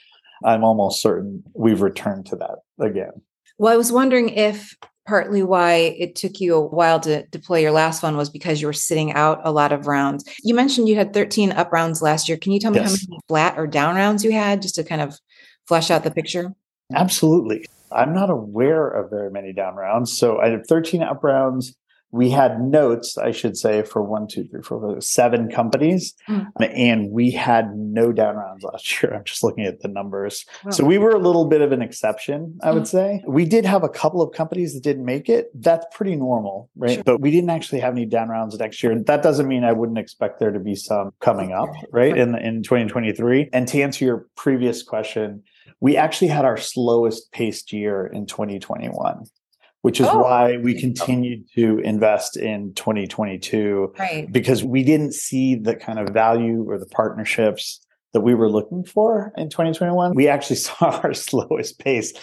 I'm 0.46 0.64
almost 0.64 1.02
certain 1.02 1.44
we've 1.54 1.82
returned 1.82 2.26
to 2.28 2.36
that 2.38 2.58
again. 2.80 3.12
Well, 3.58 3.74
I 3.74 3.78
was 3.78 3.92
wondering 3.92 4.30
if 4.30 4.76
partly 5.08 5.44
why 5.44 5.74
it 5.74 6.16
took 6.16 6.40
you 6.40 6.56
a 6.56 6.66
while 6.66 7.00
to 7.00 7.26
deploy 7.28 7.60
your 7.60 7.72
last 7.72 8.04
one 8.04 8.18
was 8.18 8.30
because 8.30 8.62
you 8.62 8.68
were 8.68 8.74
sitting 8.74 9.12
out 9.14 9.42
a 9.44 9.52
lot 9.52 9.72
of 9.72 9.88
rounds. 9.88 10.24
You 10.44 10.54
mentioned 10.54 10.88
you 10.88 10.96
had 10.96 11.14
13 11.14 11.52
up 11.52 11.72
rounds 11.72 12.02
last 12.02 12.30
year. 12.30 12.38
Can 12.38 12.52
you 12.52 12.60
tell 12.60 12.72
me 12.72 12.80
yes. 12.80 12.92
how 12.92 13.08
many 13.10 13.20
flat 13.28 13.58
or 13.58 13.68
down 13.68 13.96
rounds 13.96 14.24
you 14.24 14.32
had 14.32 14.62
just 14.62 14.76
to 14.76 14.84
kind 14.84 15.02
of 15.02 15.20
flesh 15.68 15.92
out 15.92 16.04
the 16.04 16.12
picture? 16.12 16.54
Absolutely. 16.94 17.66
I'm 17.92 18.14
not 18.14 18.30
aware 18.30 18.88
of 18.88 19.10
very 19.10 19.32
many 19.32 19.54
down 19.54 19.76
rounds. 19.76 20.18
So 20.18 20.40
I 20.40 20.50
had 20.50 20.66
13 20.66 21.04
up 21.04 21.24
rounds 21.24 21.76
we 22.12 22.30
had 22.30 22.62
notes, 22.62 23.18
I 23.18 23.32
should 23.32 23.58
say, 23.58 23.84
for 23.84 24.02
one, 24.02 24.28
two, 24.28 24.44
three, 24.46 24.62
four, 24.62 24.94
five, 24.94 25.04
seven 25.04 25.50
companies, 25.50 26.14
mm. 26.30 26.46
and 26.60 27.12
we 27.12 27.32
had 27.32 27.76
no 27.76 28.12
down 28.12 28.36
rounds 28.36 28.64
last 28.64 29.02
year. 29.04 29.14
I'm 29.14 29.24
just 29.24 29.44
looking 29.44 29.66
at 29.66 29.82
the 29.82 29.88
numbers. 29.88 30.46
Wow. 30.64 30.72
So 30.72 30.86
we 30.86 30.98
were 30.98 31.12
a 31.12 31.20
little 31.20 31.46
bit 31.46 31.62
of 31.62 31.72
an 31.72 31.82
exception, 31.82 32.60
I 32.64 32.72
would 32.72 32.84
mm. 32.84 32.88
say. 32.88 33.24
We 33.28 33.46
did 33.46 33.66
have 33.66 33.84
a 33.84 33.90
couple 33.90 34.22
of 34.22 34.34
companies 34.34 34.74
that 34.74 34.84
didn't 34.84 35.06
make 35.06 35.30
it. 35.30 35.50
That's 35.54 35.86
pretty 35.96 36.16
normal, 36.16 36.70
right? 36.76 36.96
Sure. 36.96 37.04
But 37.04 37.22
we 37.22 37.32
didn't 37.32 37.50
actually 37.50 37.80
have 37.80 37.94
any 37.94 38.06
down 38.06 38.30
rounds 38.30 38.58
next 38.60 38.84
year. 38.84 38.92
And 38.92 39.06
that 39.06 39.24
doesn't 39.24 39.48
mean 39.48 39.64
I 39.64 39.72
wouldn't 39.72 39.98
expect 39.98 40.40
there 40.40 40.52
to 40.52 40.60
be 40.60 40.76
some 40.76 41.12
coming 41.20 41.54
up, 41.54 41.70
right? 41.92 42.16
In, 42.18 42.36
in 42.36 42.64
2023. 42.64 43.50
And 43.54 43.68
to 43.70 43.82
answer 43.82 44.06
your 44.06 44.28
previous 44.36 44.84
question, 44.84 45.44
we 45.80 45.98
actually 45.98 46.28
had 46.28 46.46
our 46.46 46.58
slowest 46.58 47.32
paced 47.32 47.72
year 47.74 48.06
in 48.06 48.26
2021 48.26 49.26
which 49.82 50.00
is 50.00 50.08
oh. 50.10 50.20
why 50.20 50.58
we 50.58 50.80
continued 50.80 51.44
to 51.56 51.80
invest 51.80 52.38
in 52.38 52.74
2022 52.76 53.94
right. 53.98 54.32
because 54.32 54.64
we 54.64 54.84
didn't 54.84 55.14
see 55.14 55.56
the 55.56 55.76
kind 55.76 56.00
of 56.00 56.10
value 56.10 56.64
or 56.70 56.78
the 56.78 56.86
partnerships 56.86 57.86
that 58.14 58.22
we 58.22 58.34
were 58.34 58.50
looking 58.50 58.84
for 58.84 59.32
in 59.38 59.50
2021 59.50 60.14
we 60.16 60.28
actually 60.28 60.56
saw 60.68 61.00
our 61.04 61.14
slowest 61.14 61.80
pace 61.80 62.14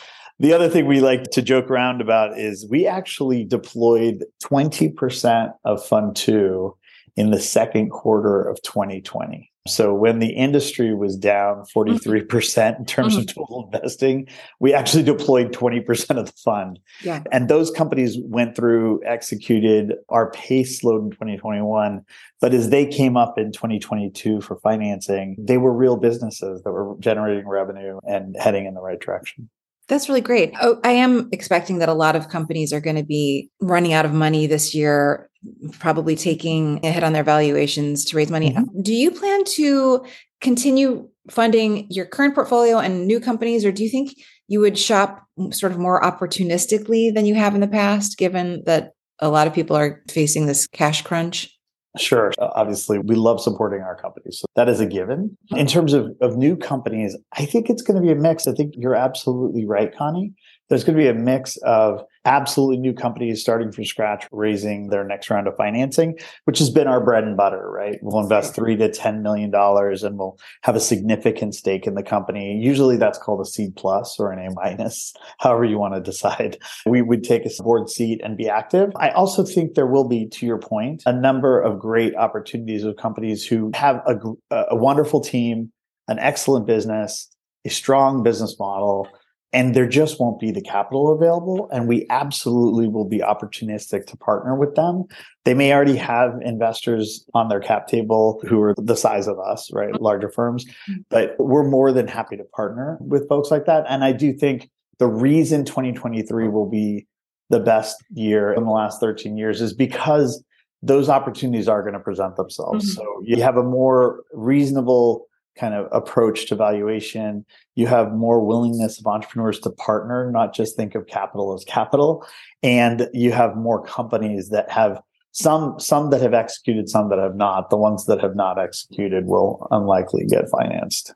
the 0.41 0.53
other 0.53 0.69
thing 0.69 0.87
we 0.87 1.01
like 1.01 1.25
to 1.33 1.43
joke 1.43 1.69
around 1.69 2.01
about 2.01 2.39
is 2.39 2.67
we 2.71 2.87
actually 2.87 3.45
deployed 3.45 4.25
20% 4.45 5.53
of 5.65 5.85
fund 5.85 6.15
2 6.15 6.77
in 7.17 7.33
the 7.33 7.41
second 7.41 7.91
quarter 7.91 8.43
of 8.43 8.63
2020 8.63 9.51
so 9.69 9.95
when 9.95 10.19
the 10.19 10.31
industry 10.31 10.95
was 10.95 11.17
down 11.17 11.65
43% 11.75 12.27
mm-hmm. 12.27 12.81
in 12.81 12.87
terms 12.87 13.15
mm-hmm. 13.15 13.21
of 13.21 13.27
total 13.27 13.71
investing, 13.73 14.29
we 14.61 14.73
actually 14.73 15.03
deployed 15.03 15.53
20% 15.53 16.19
of 16.19 16.27
the 16.27 16.33
fund. 16.45 16.79
Yeah. 17.03 17.23
And 17.33 17.49
those 17.49 17.71
companies 17.71 18.19
went 18.25 18.57
through, 18.57 19.03
executed, 19.05 19.95
our 20.09 20.31
pace 20.31 20.81
slowed 20.81 21.05
in 21.05 21.11
2021. 21.11 22.05
But 22.41 22.55
as 22.55 22.71
they 22.71 22.87
came 22.87 23.17
up 23.17 23.39
in 23.39 23.53
2022 23.53 24.41
for 24.41 24.57
financing, 24.57 25.37
they 25.39 25.59
were 25.59 25.73
real 25.73 25.97
businesses 25.97 26.63
that 26.63 26.73
were 26.73 26.97
generating 27.01 27.49
revenue 27.49 27.99
and 28.05 28.37
heading 28.37 28.67
in 28.67 28.75
the 28.75 28.81
right 28.81 29.01
direction. 29.01 29.49
That's 29.89 30.09
really 30.09 30.21
great. 30.21 30.53
Oh, 30.61 30.79
I 30.85 30.93
am 30.93 31.29
expecting 31.33 31.79
that 31.79 31.89
a 31.89 31.95
lot 31.95 32.15
of 32.15 32.29
companies 32.29 32.73
are 32.73 32.81
going 32.81 32.97
to 32.97 33.05
be 33.05 33.51
running 33.61 33.95
out 33.95 34.05
of 34.05 34.13
money 34.13 34.47
this 34.47 34.75
year, 34.75 35.31
probably 35.79 36.15
taking 36.15 36.85
a 36.85 36.91
hit 36.91 37.03
on 37.03 37.15
their 37.15 37.25
valuations 37.25 38.05
to 38.07 38.17
raise 38.17 38.31
money. 38.31 38.53
Mm-hmm. 38.53 38.83
Do 38.83 38.93
you 38.93 39.11
plan 39.11 39.45
to 39.45 40.05
continue 40.41 41.09
funding 41.31 41.87
your 41.91 42.07
current 42.07 42.35
portfolio 42.35 42.79
and 42.79 43.07
new 43.07 43.19
companies, 43.19 43.65
or 43.65 43.73
do 43.73 43.83
you 43.83 43.91
think 43.91 44.15
you 44.47 44.61
would 44.61 44.79
shop 44.79 45.25
sort 45.51 45.73
of 45.73 45.79
more 45.79 46.01
opportunistically 46.01 47.15
than 47.15 47.27
you 47.27 47.35
have 47.35 47.55
in 47.55 47.61
the 47.61 47.69
past, 47.69 48.19
given 48.19 48.63
that 48.67 48.93
a 49.21 49.29
lot 49.29 49.47
of 49.47 49.55
people 49.55 49.77
are 49.77 50.03
facing 50.09 50.47
this 50.47 50.67
cash 50.67 51.03
crunch? 51.03 51.58
Sure. 51.97 52.33
Uh, 52.39 52.51
obviously, 52.55 52.99
we 52.99 53.15
love 53.15 53.41
supporting 53.41 53.81
our 53.81 53.97
companies. 53.97 54.41
So 54.41 54.47
that 54.57 54.69
is 54.69 54.79
a 54.81 54.87
given. 54.87 55.37
In 55.51 55.67
terms 55.67 55.95
of, 55.95 56.15
of 56.21 56.37
new 56.37 56.57
companies, 56.57 57.17
I 57.33 57.47
think 57.47 57.71
it's 57.71 57.83
going 57.83 58.01
to 58.01 58.03
be 58.03 58.13
a 58.13 58.15
mix. 58.15 58.47
I 58.47 58.53
think 58.53 58.75
you're 58.77 58.95
absolutely 58.95 59.65
right, 59.67 59.95
Connie 59.97 60.35
there's 60.69 60.85
going 60.85 60.97
to 60.97 61.03
be 61.03 61.09
a 61.09 61.15
mix 61.15 61.57
of 61.59 62.05
absolutely 62.25 62.77
new 62.77 62.93
companies 62.93 63.41
starting 63.41 63.73
from 63.73 63.85
scratch, 63.85 64.27
raising 64.31 64.89
their 64.89 65.03
next 65.03 65.31
round 65.31 65.47
of 65.47 65.57
financing, 65.57 66.19
which 66.45 66.59
has 66.59 66.69
been 66.69 66.87
our 66.87 67.03
bread 67.03 67.25
and 67.25 67.37
butter, 67.37 67.71
right? 67.71 67.99
We'll 68.03 68.23
invest 68.23 68.55
three 68.55 68.77
to 68.77 68.91
$10 68.91 69.23
million 69.23 69.53
and 69.55 70.19
we'll 70.19 70.39
have 70.63 70.77
a 70.77 70.81
significant 70.81 71.55
stake 71.55 71.87
in 71.87 71.95
the 71.95 72.03
company. 72.03 72.59
Usually 72.59 72.99
that's 72.99 73.19
called 73.19 73.41
a 73.41 73.47
c 73.47 73.71
plus 73.75 74.21
or 74.21 74.31
an 74.31 74.47
A 74.47 74.53
minus, 74.53 75.15
however 75.39 75.65
you 75.65 75.79
want 75.79 75.95
to 75.95 76.01
decide. 76.01 76.59
We 76.85 77.01
would 77.01 77.25
take 77.25 77.47
a 77.47 77.63
board 77.63 77.89
seat 77.89 78.21
and 78.23 78.37
be 78.37 78.49
active. 78.49 78.91
I 78.97 79.11
also 79.11 79.45
think 79.45 79.75
there 79.75 79.87
will 79.87 80.07
be, 80.07 80.27
to 80.29 80.47
your 80.47 80.59
point, 80.59 81.03
a 81.07 81.13
number 81.13 81.61
of 81.61 81.79
great 81.79 82.15
opportunities 82.15 82.85
of 82.85 82.97
companies 82.97 83.47
who 83.47 83.71
have 83.75 84.03
a, 84.07 84.65
a 84.71 84.77
wonderful 84.77 85.21
team, 85.21 85.73
an 86.09 86.19
excellent 86.19 86.67
business, 86.67 87.31
a 87.65 87.71
strong 87.71 88.23
business 88.23 88.57
model, 88.59 89.09
and 89.53 89.75
there 89.75 89.89
just 89.89 90.21
won't 90.21 90.39
be 90.39 90.51
the 90.51 90.61
capital 90.61 91.13
available. 91.13 91.69
And 91.73 91.89
we 91.89 92.07
absolutely 92.11 92.87
will 92.87 93.07
be 93.07 93.19
opportunistic 93.19 94.07
to 94.07 94.17
partner 94.17 94.55
with 94.55 94.75
them. 94.75 95.05
They 95.45 95.55
may 95.55 95.73
already 95.73 95.97
have 95.97 96.35
investors 96.43 97.25
on 97.33 97.49
their 97.49 97.61
cap 97.61 97.89
table 97.89 98.43
who 98.47 98.61
are 98.61 98.75
the 98.77 98.97
size 98.97 99.27
of 99.27 99.39
us, 99.39 99.71
right? 99.73 99.93
Mm-hmm. 99.93 100.05
Larger 100.05 100.29
firms, 100.29 100.67
mm-hmm. 100.67 101.01
but 101.09 101.35
we're 101.39 101.69
more 101.69 101.93
than 101.93 102.07
happy 102.07 102.37
to 102.37 102.45
partner 102.45 102.99
with 103.01 103.29
folks 103.29 103.51
like 103.51 103.65
that. 103.67 103.85
And 103.89 104.05
I 104.05 104.13
do 104.13 104.33
think 104.35 104.69
the 104.99 105.09
reason 105.09 105.65
2023 105.65 106.49
will 106.49 106.69
be 106.69 107.07
the 107.51 107.61
best 107.61 107.97
year 108.11 108.53
in 108.53 108.65
the 108.65 108.71
last 108.71 109.01
13 109.01 109.39
years 109.39 109.63
is 109.63 109.73
because 109.73 110.45
those 110.83 111.09
opportunities 111.09 111.69
are 111.69 111.81
going 111.83 111.95
to 111.95 112.01
present 112.01 112.37
themselves. 112.37 112.85
Mm-hmm. 112.85 113.03
So 113.03 113.23
you 113.25 113.43
have 113.43 113.57
a 113.57 113.63
more 113.63 114.23
reasonable 114.33 115.28
kind 115.59 115.75
of 115.75 115.89
approach 115.93 116.47
to 116.47 116.55
valuation. 116.55 117.45
You 117.75 117.87
have 117.87 118.13
more 118.13 118.45
willingness 118.45 118.99
of 118.99 119.07
entrepreneurs 119.07 119.59
to 119.61 119.71
partner, 119.71 120.31
not 120.31 120.55
just 120.55 120.77
think 120.77 120.95
of 120.95 121.07
capital 121.07 121.55
as 121.55 121.65
capital. 121.65 122.27
And 122.63 123.09
you 123.13 123.33
have 123.33 123.57
more 123.57 123.85
companies 123.85 124.51
that 124.51 124.71
have 124.71 125.01
some 125.33 125.79
some 125.79 126.11
that 126.11 126.21
have 126.21 126.35
executed, 126.35 126.89
some 126.89 127.09
that 127.11 127.19
have 127.19 127.37
not. 127.37 127.71
The 127.71 127.77
ones 127.77 128.07
that 128.07 128.21
have 128.21 128.35
not 128.35 128.59
executed 128.59 129.27
will 129.27 129.67
unlikely 129.71 130.25
get 130.27 130.49
financed. 130.51 131.15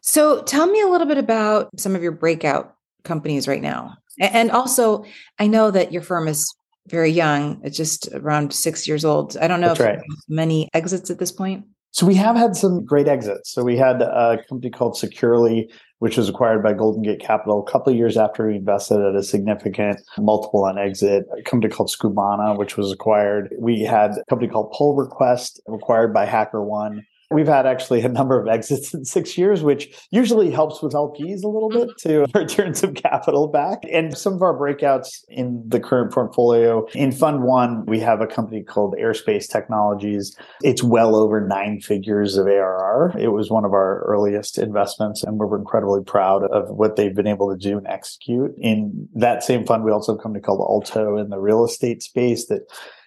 So 0.00 0.42
tell 0.42 0.66
me 0.66 0.80
a 0.80 0.88
little 0.88 1.06
bit 1.06 1.18
about 1.18 1.68
some 1.78 1.94
of 1.94 2.02
your 2.02 2.12
breakout 2.12 2.74
companies 3.04 3.46
right 3.46 3.62
now. 3.62 3.96
And 4.18 4.50
also, 4.50 5.04
I 5.38 5.46
know 5.46 5.70
that 5.70 5.92
your 5.92 6.02
firm 6.02 6.28
is 6.28 6.52
very 6.88 7.10
young. 7.10 7.60
It's 7.62 7.76
just 7.76 8.08
around 8.12 8.52
six 8.52 8.88
years 8.88 9.04
old. 9.04 9.36
I 9.36 9.46
don't 9.46 9.60
know 9.60 9.68
That's 9.68 9.80
if 9.80 9.86
right. 9.86 10.00
many 10.28 10.68
exits 10.74 11.10
at 11.10 11.18
this 11.18 11.32
point. 11.32 11.64
So 11.92 12.06
we 12.06 12.14
have 12.14 12.36
had 12.36 12.54
some 12.54 12.84
great 12.84 13.08
exits. 13.08 13.50
So 13.52 13.64
we 13.64 13.76
had 13.76 14.00
a 14.00 14.38
company 14.48 14.70
called 14.70 14.96
Securely, 14.96 15.68
which 15.98 16.16
was 16.16 16.28
acquired 16.28 16.62
by 16.62 16.72
Golden 16.72 17.02
Gate 17.02 17.20
Capital 17.20 17.64
a 17.66 17.70
couple 17.70 17.92
of 17.92 17.98
years 17.98 18.16
after 18.16 18.46
we 18.46 18.56
invested 18.56 19.00
at 19.00 19.16
a 19.16 19.22
significant 19.22 20.00
multiple 20.16 20.64
on 20.64 20.78
exit. 20.78 21.26
A 21.36 21.42
company 21.42 21.72
called 21.72 21.90
Scubana, 21.90 22.56
which 22.56 22.76
was 22.76 22.92
acquired. 22.92 23.52
We 23.58 23.80
had 23.80 24.12
a 24.12 24.24
company 24.28 24.50
called 24.50 24.72
Pull 24.72 24.94
Request, 24.94 25.60
acquired 25.66 26.14
by 26.14 26.26
HackerOne. 26.26 27.02
We've 27.32 27.46
had 27.46 27.64
actually 27.64 28.02
a 28.02 28.08
number 28.08 28.40
of 28.40 28.48
exits 28.48 28.92
in 28.92 29.04
six 29.04 29.38
years, 29.38 29.62
which 29.62 29.96
usually 30.10 30.50
helps 30.50 30.82
with 30.82 30.94
LPs 30.94 31.44
a 31.44 31.48
little 31.48 31.68
bit 31.68 31.90
mm-hmm. 31.90 32.24
to 32.24 32.26
return 32.38 32.74
some 32.74 32.92
capital 32.92 33.46
back. 33.46 33.78
And 33.90 34.16
some 34.18 34.34
of 34.34 34.42
our 34.42 34.58
breakouts 34.58 35.24
in 35.28 35.62
the 35.66 35.78
current 35.78 36.12
portfolio 36.12 36.86
in 36.94 37.12
Fund 37.12 37.42
One, 37.42 37.86
we 37.86 38.00
have 38.00 38.20
a 38.20 38.26
company 38.26 38.62
called 38.62 38.96
Airspace 39.00 39.48
Technologies. 39.48 40.36
It's 40.62 40.82
well 40.82 41.14
over 41.14 41.40
nine 41.40 41.80
figures 41.80 42.36
of 42.36 42.46
ARR. 42.46 43.14
It 43.16 43.28
was 43.28 43.48
one 43.48 43.64
of 43.64 43.72
our 43.72 44.02
earliest 44.06 44.58
investments, 44.58 45.22
and 45.22 45.38
we're 45.38 45.56
incredibly 45.56 46.02
proud 46.02 46.44
of 46.44 46.68
what 46.70 46.96
they've 46.96 47.14
been 47.14 47.28
able 47.28 47.50
to 47.50 47.56
do 47.56 47.78
and 47.78 47.86
execute. 47.86 48.52
In 48.58 49.08
that 49.14 49.44
same 49.44 49.64
fund, 49.64 49.84
we 49.84 49.92
also 49.92 50.12
have 50.12 50.18
a 50.18 50.22
company 50.22 50.42
called 50.42 50.60
Alto 50.60 51.16
in 51.16 51.30
the 51.30 51.38
real 51.38 51.64
estate 51.64 52.02
space 52.02 52.46
that 52.46 52.62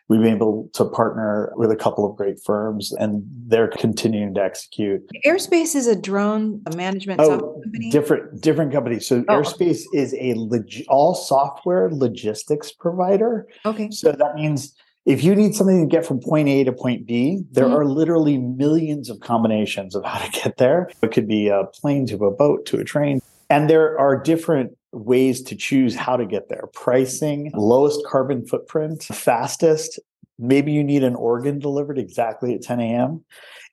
we've 0.09 0.21
been 0.21 0.35
able 0.35 0.69
to 0.73 0.85
partner 0.85 1.51
with 1.55 1.71
a 1.71 1.75
couple 1.75 2.09
of 2.09 2.15
great 2.15 2.39
firms 2.43 2.91
and 2.93 3.23
they're 3.47 3.67
continuing 3.67 4.33
to 4.33 4.41
execute 4.41 5.01
airspace 5.25 5.75
is 5.75 5.87
a 5.87 5.95
drone 5.95 6.61
management 6.75 7.19
oh, 7.21 7.39
company 7.39 7.89
different 7.89 8.41
different 8.41 8.71
companies 8.71 9.07
so 9.07 9.23
oh. 9.27 9.33
airspace 9.33 9.83
is 9.93 10.15
a 10.19 10.33
log- 10.35 10.85
all 10.87 11.15
software 11.15 11.89
logistics 11.91 12.71
provider 12.71 13.47
okay 13.65 13.89
so 13.91 14.11
that 14.11 14.35
means 14.35 14.75
if 15.05 15.23
you 15.23 15.35
need 15.35 15.53
something 15.53 15.81
to 15.81 15.93
get 15.93 16.05
from 16.05 16.19
point 16.21 16.47
A 16.47 16.63
to 16.63 16.71
point 16.71 17.05
B, 17.05 17.43
there 17.51 17.65
mm-hmm. 17.65 17.75
are 17.75 17.85
literally 17.85 18.37
millions 18.37 19.09
of 19.09 19.19
combinations 19.19 19.95
of 19.95 20.05
how 20.05 20.25
to 20.25 20.31
get 20.31 20.57
there. 20.57 20.89
It 21.01 21.11
could 21.11 21.27
be 21.27 21.49
a 21.49 21.65
plane 21.65 22.05
to 22.07 22.25
a 22.25 22.31
boat 22.31 22.65
to 22.67 22.77
a 22.77 22.83
train. 22.83 23.21
And 23.53 23.69
there 23.69 23.99
are 23.99 24.19
different 24.19 24.75
ways 24.91 25.43
to 25.43 25.55
choose 25.55 25.95
how 25.95 26.17
to 26.17 26.25
get 26.25 26.49
there 26.49 26.63
pricing, 26.73 27.51
lowest 27.53 28.03
carbon 28.03 28.47
footprint, 28.47 29.03
fastest. 29.03 29.99
Maybe 30.39 30.71
you 30.71 30.83
need 30.83 31.03
an 31.03 31.13
organ 31.13 31.59
delivered 31.59 31.99
exactly 31.99 32.55
at 32.55 32.63
10 32.63 32.79
a.m. 32.79 33.23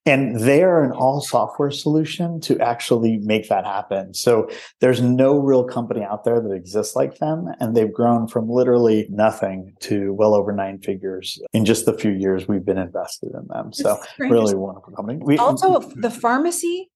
And 0.04 0.38
they 0.40 0.62
are 0.62 0.84
an 0.84 0.92
all 0.92 1.22
software 1.22 1.70
solution 1.70 2.40
to 2.42 2.58
actually 2.60 3.16
make 3.18 3.48
that 3.48 3.64
happen. 3.64 4.12
So 4.12 4.50
there's 4.80 5.00
no 5.00 5.38
real 5.38 5.64
company 5.64 6.02
out 6.02 6.24
there 6.24 6.42
that 6.42 6.52
exists 6.52 6.94
like 6.94 7.16
them. 7.16 7.48
And 7.58 7.74
they've 7.74 7.92
grown 7.92 8.28
from 8.28 8.50
literally 8.50 9.06
nothing 9.08 9.74
to 9.80 10.12
well 10.12 10.34
over 10.34 10.52
nine 10.52 10.78
figures 10.80 11.40
in 11.54 11.64
just 11.64 11.86
the 11.86 11.96
few 11.96 12.12
years 12.12 12.46
we've 12.46 12.66
been 12.66 12.78
invested 12.78 13.32
in 13.34 13.46
them. 13.48 13.72
So 13.72 13.98
really 14.18 14.54
wonderful 14.54 14.92
company. 14.92 15.20
We, 15.22 15.38
also, 15.38 15.80
the 15.80 16.10
pharmacy 16.10 16.90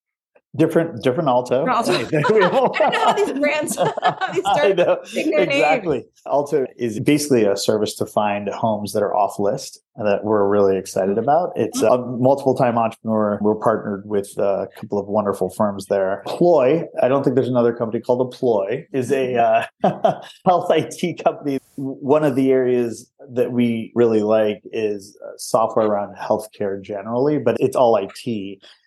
different 0.56 1.02
different 1.02 1.28
alto, 1.28 1.66
alto. 1.66 1.92
I 2.12 2.38
know 2.38 2.72
how 2.78 3.12
these 3.12 3.32
brands 3.32 3.76
these 4.32 4.44
I 4.46 4.72
know, 4.76 4.98
exactly 5.14 5.98
name. 5.98 6.06
alto 6.26 6.66
is 6.76 7.00
basically 7.00 7.44
a 7.44 7.56
service 7.56 7.94
to 7.96 8.06
find 8.06 8.48
homes 8.48 8.92
that 8.92 9.02
are 9.02 9.14
off 9.14 9.38
list 9.38 9.80
that 9.96 10.24
we're 10.24 10.48
really 10.48 10.76
excited 10.76 11.10
mm-hmm. 11.16 11.20
about. 11.20 11.52
It's 11.56 11.80
a 11.82 11.90
mm-hmm. 11.90 12.22
multiple 12.22 12.54
time 12.54 12.78
entrepreneur. 12.78 13.38
We're 13.40 13.54
partnered 13.54 14.06
with 14.06 14.36
a 14.38 14.68
couple 14.76 14.98
of 14.98 15.06
wonderful 15.06 15.50
firms 15.50 15.86
there. 15.86 16.22
Ploy 16.26 16.84
i 17.02 17.08
don't 17.08 17.22
think 17.22 17.34
there's 17.36 17.48
another 17.48 17.72
company 17.72 18.00
called 18.00 18.30
Ploy, 18.32 18.86
is 18.92 19.10
a 19.12 19.34
mm-hmm. 19.34 19.86
uh, 19.86 20.20
health 20.44 20.70
it 20.70 21.22
company. 21.22 21.58
One 21.76 22.24
of 22.24 22.36
the 22.36 22.52
areas 22.52 23.10
that 23.30 23.52
we 23.52 23.92
really 23.94 24.22
like 24.22 24.62
is 24.72 25.18
uh, 25.24 25.30
software 25.36 25.86
around 25.86 26.16
healthcare 26.16 26.80
generally 26.80 27.38
but 27.38 27.56
it's 27.60 27.76
all 27.76 27.96
it 27.96 28.12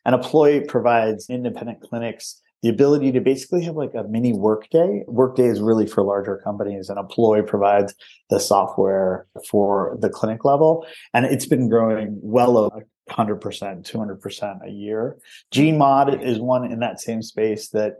and 0.05 0.15
Apploy 0.15 0.67
provides 0.67 1.29
independent 1.29 1.81
clinics 1.81 2.41
the 2.63 2.69
ability 2.69 3.11
to 3.11 3.21
basically 3.21 3.63
have 3.63 3.75
like 3.75 3.93
a 3.93 4.03
mini 4.03 4.33
workday. 4.33 5.03
Workday 5.07 5.45
is 5.45 5.61
really 5.61 5.85
for 5.85 6.03
larger 6.03 6.37
companies, 6.43 6.89
and 6.89 6.97
Apploy 6.97 7.45
provides 7.45 7.93
the 8.29 8.39
software 8.39 9.27
for 9.49 9.95
the 9.99 10.09
clinic 10.09 10.43
level. 10.43 10.85
And 11.13 11.25
it's 11.25 11.45
been 11.45 11.69
growing 11.69 12.19
well 12.21 12.57
over 12.57 12.87
100%, 13.09 13.39
200% 13.39 14.67
a 14.67 14.69
year. 14.69 15.17
GeneMod 15.53 16.23
is 16.25 16.39
one 16.39 16.69
in 16.71 16.79
that 16.79 16.99
same 16.99 17.21
space 17.21 17.69
that 17.69 17.97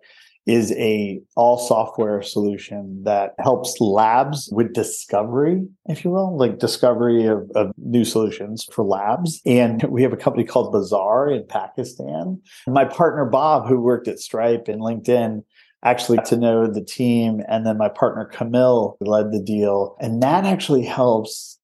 is 0.48 0.72
a 0.74 1.22
all 1.36 1.58
software 1.58 2.22
solution 2.22 3.04
that 3.04 3.36
helps 3.40 3.80
labs 3.82 4.50
with 4.52 4.74
discovery, 4.74 5.68
if 5.88 6.06
you 6.06 6.10
will, 6.10 6.38
like 6.38 6.58
discovery 6.58 7.26
of, 7.26 7.52
of, 7.54 7.72
new 7.78 8.06
solutions 8.06 8.66
for 8.72 8.84
labs. 8.84 9.42
And 9.46 9.84
we 9.90 10.02
have 10.04 10.14
a 10.14 10.18
company 10.18 10.46
called 10.46 10.72
Bazaar 10.72 11.30
in 11.30 11.46
Pakistan. 11.48 12.42
And 12.66 12.74
my 12.74 12.86
partner 12.86 13.26
Bob, 13.26 13.68
who 13.68 13.82
worked 13.82 14.08
at 14.08 14.20
Stripe 14.20 14.68
and 14.68 14.82
LinkedIn, 14.82 15.44
actually 15.84 16.20
to 16.26 16.38
know 16.38 16.66
the 16.66 16.84
team. 16.84 17.42
And 17.48 17.66
then 17.66 17.78
my 17.78 17.90
partner 17.90 18.26
Camille 18.26 18.98
led 19.02 19.32
the 19.32 19.42
deal. 19.42 19.96
And 20.00 20.24
that 20.24 20.46
actually 20.46 20.86
helps 20.86 21.60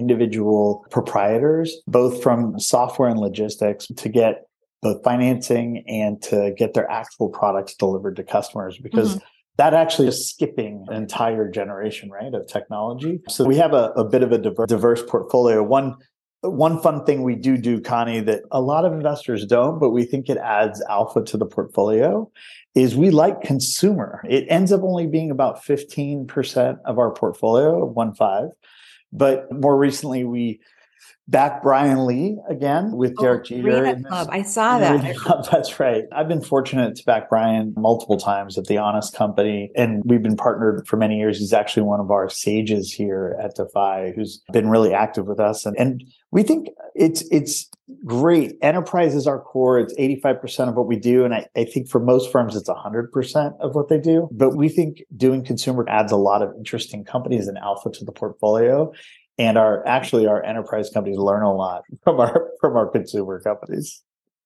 individual 0.00 0.86
proprietors, 0.90 1.76
both 1.88 2.22
from 2.22 2.58
software 2.58 3.08
and 3.08 3.18
logistics, 3.18 3.88
to 3.88 4.08
get 4.08 4.47
both 4.82 5.02
financing 5.02 5.84
and 5.88 6.22
to 6.22 6.54
get 6.56 6.74
their 6.74 6.90
actual 6.90 7.28
products 7.28 7.74
delivered 7.74 8.16
to 8.16 8.24
customers 8.24 8.78
because 8.78 9.16
mm-hmm. 9.16 9.24
that 9.56 9.74
actually 9.74 10.08
is 10.08 10.28
skipping 10.28 10.84
an 10.88 10.96
entire 10.96 11.50
generation, 11.50 12.10
right, 12.10 12.32
of 12.34 12.46
technology. 12.46 13.20
So 13.28 13.44
we 13.44 13.56
have 13.56 13.72
a, 13.72 13.90
a 13.96 14.04
bit 14.04 14.22
of 14.22 14.32
a 14.32 14.38
diverse, 14.38 14.68
diverse 14.68 15.02
portfolio. 15.02 15.62
One 15.62 15.96
one 16.42 16.80
fun 16.80 17.04
thing 17.04 17.24
we 17.24 17.34
do 17.34 17.56
do, 17.56 17.80
Connie, 17.80 18.20
that 18.20 18.42
a 18.52 18.60
lot 18.60 18.84
of 18.84 18.92
investors 18.92 19.44
don't, 19.44 19.80
but 19.80 19.90
we 19.90 20.04
think 20.04 20.28
it 20.28 20.38
adds 20.38 20.80
alpha 20.88 21.24
to 21.24 21.36
the 21.36 21.46
portfolio 21.46 22.30
is 22.76 22.94
we 22.94 23.10
like 23.10 23.42
consumer. 23.42 24.22
It 24.28 24.46
ends 24.48 24.70
up 24.70 24.82
only 24.82 25.08
being 25.08 25.32
about 25.32 25.64
15% 25.64 26.78
of 26.84 26.98
our 26.98 27.10
portfolio, 27.10 27.84
one 27.84 28.14
five. 28.14 28.50
But 29.12 29.50
more 29.50 29.76
recently, 29.76 30.22
we 30.24 30.60
back 31.28 31.62
Brian 31.62 32.06
Lee 32.06 32.38
again 32.48 32.92
with 32.92 33.14
oh, 33.18 33.22
Derek 33.22 33.44
Jeter. 33.44 33.94
Club. 34.08 34.28
I 34.32 34.42
saw 34.42 34.78
that. 34.78 35.16
Club, 35.16 35.46
that's 35.52 35.78
right. 35.78 36.04
I've 36.12 36.28
been 36.28 36.40
fortunate 36.40 36.96
to 36.96 37.04
back 37.04 37.28
Brian 37.28 37.74
multiple 37.76 38.18
times 38.18 38.56
at 38.58 38.64
the 38.64 38.78
Honest 38.78 39.14
Company, 39.14 39.70
and 39.76 40.02
we've 40.04 40.22
been 40.22 40.36
partnered 40.36 40.86
for 40.88 40.96
many 40.96 41.18
years. 41.18 41.38
He's 41.38 41.52
actually 41.52 41.84
one 41.84 42.00
of 42.00 42.10
our 42.10 42.28
sages 42.28 42.92
here 42.92 43.38
at 43.42 43.54
Defy, 43.54 44.12
who's 44.16 44.42
been 44.52 44.70
really 44.70 44.94
active 44.94 45.26
with 45.26 45.38
us, 45.38 45.66
and 45.66 45.76
and 45.78 46.02
we 46.30 46.42
think 46.42 46.68
it's 46.94 47.22
it's 47.30 47.70
great. 48.04 48.56
Enterprise 48.60 49.14
is 49.14 49.26
our 49.26 49.40
core. 49.40 49.78
It's 49.78 49.94
85% 49.94 50.68
of 50.68 50.74
what 50.74 50.86
we 50.86 50.96
do. 50.96 51.24
And 51.24 51.34
I, 51.34 51.46
I 51.56 51.64
think 51.64 51.88
for 51.88 52.00
most 52.00 52.30
firms, 52.30 52.54
it's 52.54 52.68
100% 52.68 53.60
of 53.60 53.74
what 53.74 53.88
they 53.88 53.98
do. 53.98 54.28
But 54.30 54.56
we 54.56 54.68
think 54.68 55.02
doing 55.16 55.44
consumer 55.44 55.86
adds 55.88 56.12
a 56.12 56.16
lot 56.16 56.42
of 56.42 56.52
interesting 56.56 57.04
companies 57.04 57.48
and 57.48 57.56
alpha 57.58 57.90
to 57.90 58.04
the 58.04 58.12
portfolio 58.12 58.92
and 59.38 59.56
our 59.56 59.86
actually 59.86 60.26
our 60.26 60.42
enterprise 60.42 60.90
companies 60.90 61.18
learn 61.18 61.42
a 61.42 61.54
lot 61.54 61.82
from 62.04 62.20
our 62.20 62.50
from 62.60 62.76
our 62.76 62.86
consumer 62.86 63.40
companies. 63.40 64.02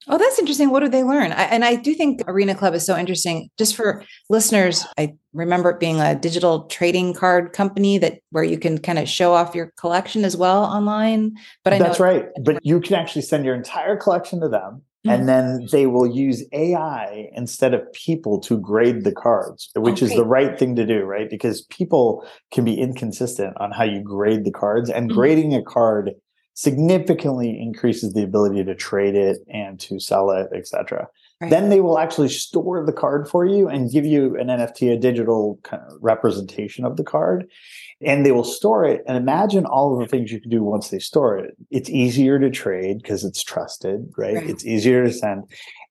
Oh 0.09 0.19
that's 0.19 0.39
interesting. 0.39 0.71
What 0.71 0.81
do 0.81 0.89
they 0.89 1.05
learn? 1.05 1.33
I, 1.33 1.45
and 1.45 1.65
i 1.65 1.77
do 1.77 1.95
think 1.95 2.23
arena 2.27 2.55
club 2.55 2.75
is 2.75 2.85
so 2.85 2.97
interesting. 2.97 3.51
Just 3.57 3.77
for 3.77 4.05
listeners 4.29 4.85
i 4.99 5.15
remember 5.33 5.71
it 5.71 5.81
being 5.81 6.01
a 6.01 6.15
digital 6.15 6.65
trading 6.65 7.15
card 7.15 7.53
company 7.53 7.99
that 7.99 8.21
where 8.31 8.45
you 8.45 8.59
can 8.59 8.79
kind 8.79 8.99
of 8.99 9.09
show 9.09 9.33
off 9.33 9.55
your 9.55 9.73
collection 9.79 10.25
as 10.25 10.37
well 10.37 10.65
online 10.65 11.35
but 11.65 11.73
i 11.73 11.79
that's 11.79 12.01
right. 12.01 12.27
but 12.45 12.65
you 12.65 12.81
can 12.81 12.95
actually 12.95 13.23
send 13.23 13.45
your 13.45 13.55
entire 13.55 13.97
collection 13.97 14.41
to 14.41 14.49
them 14.49 14.83
and 15.05 15.23
mm-hmm. 15.23 15.27
then 15.27 15.69
they 15.73 15.87
will 15.87 16.07
use 16.07 16.45
AI 16.53 17.31
instead 17.35 17.75
of 17.75 17.93
people 17.93 18.39
to 18.41 18.59
grade 18.59 19.05
the 19.05 19.13
cards, 19.13 19.71
which 19.77 20.03
okay. 20.03 20.07
is 20.07 20.17
the 20.17 20.25
right 20.25 20.59
thing 20.59 20.77
to 20.77 20.87
do, 20.87 21.03
right? 21.03 21.29
Because 21.29 21.63
people 21.63 22.25
can 22.53 22.65
be 22.65 22.79
inconsistent 22.79 23.57
on 23.59 23.73
how 23.73 23.85
you 23.85 24.01
grade 24.01 24.45
the 24.45 24.53
cards, 24.53 24.91
and 24.91 25.09
mm-hmm. 25.09 25.19
grading 25.19 25.55
a 25.55 25.63
card 25.63 26.13
significantly 26.55 27.59
increases 27.61 28.13
the 28.13 28.23
ability 28.23 28.63
to 28.63 28.75
trade 28.75 29.15
it 29.15 29.39
and 29.53 29.81
to 29.81 29.99
sell 29.99 30.31
it, 30.31 30.49
etc. 30.55 31.09
Right. 31.41 31.51
Then 31.51 31.71
they 31.71 31.81
will 31.81 31.99
actually 31.99 32.29
store 32.29 32.85
the 32.85 32.93
card 32.93 33.29
for 33.29 33.45
you 33.45 33.69
and 33.69 33.91
give 33.91 34.05
you 34.05 34.37
an 34.39 34.49
NFT, 34.49 34.93
a 34.93 34.99
digital 34.99 35.59
kind 35.65 35.83
of 35.83 35.95
representation 36.01 36.85
of 36.85 36.97
the 36.97 37.05
card 37.05 37.49
and 38.05 38.25
they 38.25 38.33
will 38.33 38.45
store 38.45 38.85
it. 38.85 39.03
And 39.07 39.17
imagine 39.17 39.67
all 39.67 39.93
of 39.93 40.01
the 40.01 40.07
things 40.07 40.33
you 40.33 40.41
can 40.41 40.51
do 40.51 40.63
once 40.63 40.91
they 40.91 40.99
store 40.99 41.39
it. 41.39 41.57
It's 41.71 41.91
easier 41.91 42.39
to 42.39 42.51
trade 42.51 43.03
because 43.03 43.25
it's 43.25 43.43
trusted, 43.43 44.13
right? 44.17 44.37
right? 44.37 44.51
It's 44.51 44.65
easier 44.65 45.05
to 45.05 45.13
send. 45.13 45.45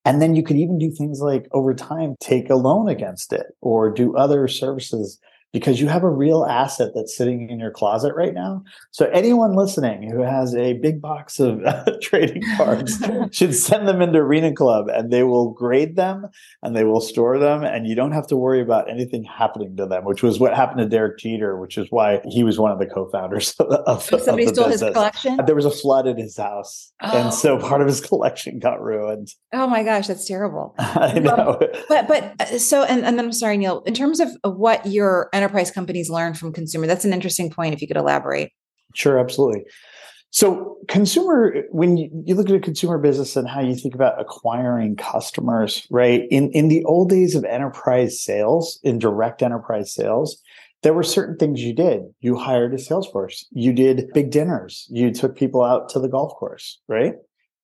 And 0.04 0.22
then 0.22 0.36
you 0.36 0.44
could 0.44 0.58
even 0.58 0.78
do 0.78 0.92
things 0.92 1.20
like 1.22 1.48
over 1.52 1.74
time, 1.74 2.16
take 2.20 2.50
a 2.50 2.56
loan 2.56 2.90
against 2.90 3.34
it 3.34 3.48
or 3.62 3.92
do 3.92 4.16
other 4.16 4.48
services 4.48 5.20
because 5.54 5.82
you 5.82 5.88
have 5.88 6.04
a 6.04 6.10
real 6.10 6.46
asset 6.46 6.92
that's 6.96 7.16
sitting 7.16 7.50
in 7.50 7.60
your 7.60 7.72
closet 7.72 8.14
right 8.16 8.34
now. 8.34 8.64
So 8.92 9.08
anyone 9.08 9.56
listening 9.56 10.10
who 10.10 10.22
has 10.22 10.56
a 10.56 10.74
big 10.74 11.02
box 11.02 11.40
of 11.40 11.62
trading 12.02 12.44
cards 12.56 13.04
should 13.32 13.54
send 13.54 13.88
them 13.88 14.02
into 14.02 14.20
Arena 14.20 14.54
Club 14.54 14.88
and 14.88 15.12
they 15.12 15.24
will 15.24 15.52
grade 15.52 15.96
them 15.96 16.28
and 16.64 16.76
they 16.76 16.84
will 16.84 17.02
store 17.02 17.38
them 17.38 17.64
and 17.64 17.86
you 17.86 17.96
don't 17.96 18.14
have 18.14 18.28
to 18.28 18.38
worry 18.38 18.62
about 18.62 18.90
anything 18.90 19.24
happening 19.24 19.76
to 19.78 19.86
them, 19.86 20.06
which 20.06 20.24
was 20.24 20.40
what 20.40 20.56
happened 20.56 20.80
to 20.80 20.86
Derek 20.86 21.20
Jeter, 21.20 21.60
which 21.60 21.78
is 21.78 21.88
why 21.90 22.22
he 22.30 22.44
was 22.44 22.58
one 22.58 22.72
of 22.72 22.80
the 22.80 22.86
co-founders 22.86 23.54
of, 23.60 23.72
of, 23.88 24.04
somebody 24.04 24.46
of 24.46 24.54
stole 24.54 24.70
business. 24.70 24.88
his 24.88 24.94
collection. 24.94 25.38
There 25.46 25.56
was 25.56 25.66
a 25.66 25.72
flood 25.72 26.08
in 26.08 26.18
his 26.18 26.38
house. 26.38 26.94
Oh. 27.02 27.18
And 27.18 27.34
so 27.34 27.58
part 27.58 27.82
of 27.82 27.88
his 27.88 28.00
collection 28.00 28.60
got 28.60 28.82
ruined. 28.82 29.30
Oh 29.54 29.68
my 29.68 29.84
gosh, 29.84 30.08
that's 30.08 30.26
terrible. 30.26 30.76
I 30.78 31.20
know. 31.20 31.60
but 31.90 32.08
but 32.08 32.36
uh, 32.40 32.58
so 32.58 32.84
and, 32.84 33.04
and 33.06 33.18
then 33.18 33.26
I'm 33.26 33.34
sorry, 33.34 33.58
Neil, 33.58 33.82
in 33.82 33.94
terms 33.94 34.20
of 34.20 34.30
what 34.44 34.86
your 34.86 35.30
enterprise 35.42 35.72
companies 35.72 36.10
learn 36.10 36.34
from 36.34 36.54
consumer? 36.54 36.88
That's 36.88 37.06
an 37.06 37.14
interesting 37.14 37.50
point 37.50 37.74
if 37.74 37.82
you 37.82 37.88
could 37.88 37.98
elaborate. 37.98 38.52
Sure, 38.94 39.20
absolutely. 39.20 39.64
So, 40.34 40.78
consumer, 40.88 41.64
when 41.72 41.98
you, 41.98 42.36
look 42.36 42.50
at 42.50 42.56
a 42.56 42.60
consumer 42.60 42.98
business 42.98 43.36
and 43.36 43.50
how 43.50 43.60
you 43.60 43.76
think 43.76 43.94
about 43.94 44.20
acquiring 44.20 44.96
customers, 44.96 45.86
right? 45.92 46.24
In 46.32 46.52
in 46.52 46.70
the 46.70 46.86
old 46.86 47.10
days 47.10 47.36
of 47.36 47.44
enterprise 47.44 48.22
sales, 48.22 48.80
in 48.82 48.98
direct 48.98 49.44
enterprise 49.44 49.94
sales, 49.94 50.42
there 50.84 50.94
were 50.94 51.04
certain 51.04 51.36
things 51.36 51.62
you 51.62 51.74
did. 51.74 52.04
You 52.22 52.38
hired 52.38 52.74
a 52.74 52.80
sales 52.80 53.08
force. 53.10 53.46
You 53.52 53.74
did 53.74 54.10
big 54.14 54.32
dinners. 54.32 54.88
You 54.90 55.12
took 55.12 55.36
people 55.36 55.64
out 55.64 55.90
to 55.90 56.00
the 56.00 56.08
golf 56.08 56.34
course, 56.36 56.80
right? 56.88 57.16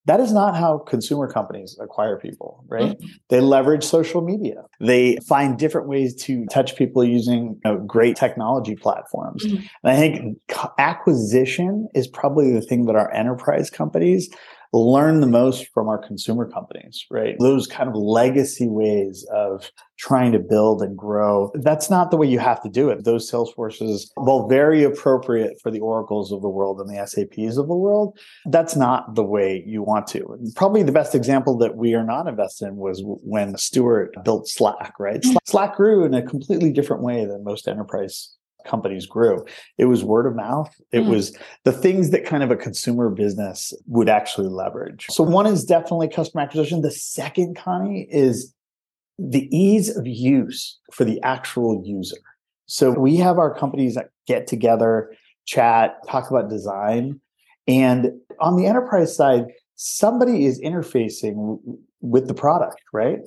That 0.07 0.21
is 0.21 0.31
not 0.31 0.55
how 0.55 0.77
consumer 0.79 1.29
companies 1.31 1.77
acquire 1.81 2.17
people, 2.17 2.63
right? 2.67 2.97
Mm-hmm. 2.97 3.07
They 3.27 3.41
leverage 3.41 3.83
social 3.83 4.21
media. 4.21 4.63
They 4.79 5.17
find 5.27 5.59
different 5.59 5.89
ways 5.89 6.15
to 6.23 6.45
touch 6.47 6.77
people 6.77 7.03
using 7.03 7.59
you 7.65 7.71
know, 7.71 7.77
great 7.79 8.15
technology 8.15 8.75
platforms. 8.75 9.45
Mm-hmm. 9.45 9.65
And 9.83 9.91
I 9.91 9.95
think 9.97 10.37
acquisition 10.77 11.89
is 11.93 12.07
probably 12.07 12.53
the 12.53 12.61
thing 12.61 12.85
that 12.85 12.95
our 12.95 13.13
enterprise 13.13 13.69
companies 13.69 14.29
learn 14.73 15.21
the 15.21 15.27
most 15.27 15.67
from 15.73 15.87
our 15.87 15.97
consumer 15.97 16.49
companies, 16.49 17.05
right? 17.09 17.35
Those 17.39 17.67
kind 17.67 17.89
of 17.89 17.95
legacy 17.95 18.67
ways 18.67 19.25
of 19.31 19.71
trying 19.97 20.31
to 20.31 20.39
build 20.39 20.81
and 20.81 20.97
grow. 20.97 21.51
That's 21.55 21.89
not 21.89 22.11
the 22.11 22.17
way 22.17 22.27
you 22.27 22.39
have 22.39 22.61
to 22.63 22.69
do 22.69 22.89
it. 22.89 23.03
Those 23.03 23.29
sales 23.29 23.51
forces, 23.53 24.11
while 24.15 24.47
very 24.47 24.83
appropriate 24.83 25.59
for 25.61 25.71
the 25.71 25.79
oracles 25.79 26.31
of 26.31 26.41
the 26.41 26.49
world 26.49 26.79
and 26.79 26.89
the 26.89 27.05
SAPs 27.05 27.57
of 27.57 27.67
the 27.67 27.75
world, 27.75 28.17
that's 28.45 28.75
not 28.75 29.15
the 29.15 29.23
way 29.23 29.63
you 29.65 29.81
want 29.81 30.07
to. 30.07 30.37
Probably 30.55 30.83
the 30.83 30.91
best 30.91 31.15
example 31.15 31.57
that 31.57 31.75
we 31.75 31.95
are 31.95 32.05
not 32.05 32.27
invested 32.27 32.67
in 32.67 32.75
was 32.75 33.01
when 33.03 33.57
Stewart 33.57 34.15
built 34.23 34.47
Slack, 34.47 34.93
right? 34.99 35.23
Slack 35.45 35.75
grew 35.75 36.05
in 36.05 36.13
a 36.13 36.21
completely 36.21 36.71
different 36.71 37.01
way 37.01 37.25
than 37.25 37.43
most 37.43 37.67
enterprise 37.67 38.35
companies 38.67 39.05
grew. 39.05 39.45
It 39.77 39.85
was 39.85 40.03
word 40.03 40.25
of 40.25 40.35
mouth. 40.35 40.73
It 40.91 40.99
mm. 40.99 41.09
was 41.09 41.35
the 41.63 41.71
things 41.71 42.11
that 42.11 42.25
kind 42.25 42.43
of 42.43 42.51
a 42.51 42.55
consumer 42.55 43.09
business 43.09 43.73
would 43.87 44.09
actually 44.09 44.49
leverage. 44.49 45.07
So 45.09 45.23
one 45.23 45.47
is 45.47 45.63
definitely 45.63 46.09
customer 46.09 46.41
acquisition. 46.41 46.81
The 46.81 46.91
second, 46.91 47.55
Connie, 47.57 48.07
is 48.09 48.53
the 49.17 49.47
ease 49.55 49.95
of 49.95 50.05
use 50.05 50.77
for 50.91 51.03
the 51.03 51.21
actual 51.23 51.81
user. 51.85 52.17
So 52.67 52.91
we 52.91 53.15
have 53.17 53.39
our 53.39 53.53
companies 53.53 53.95
that 53.95 54.09
get 54.27 54.45
together, 54.45 55.15
chat, 55.45 55.97
talk 56.07 56.29
about 56.29 56.49
design. 56.49 57.19
And 57.67 58.11
on 58.39 58.57
the 58.57 58.67
enterprise 58.67 59.15
side, 59.15 59.45
somebody 59.75 60.45
is 60.45 60.61
interfacing 60.61 61.59
with 62.01 62.27
the 62.27 62.33
product, 62.33 62.81
right? 62.93 63.19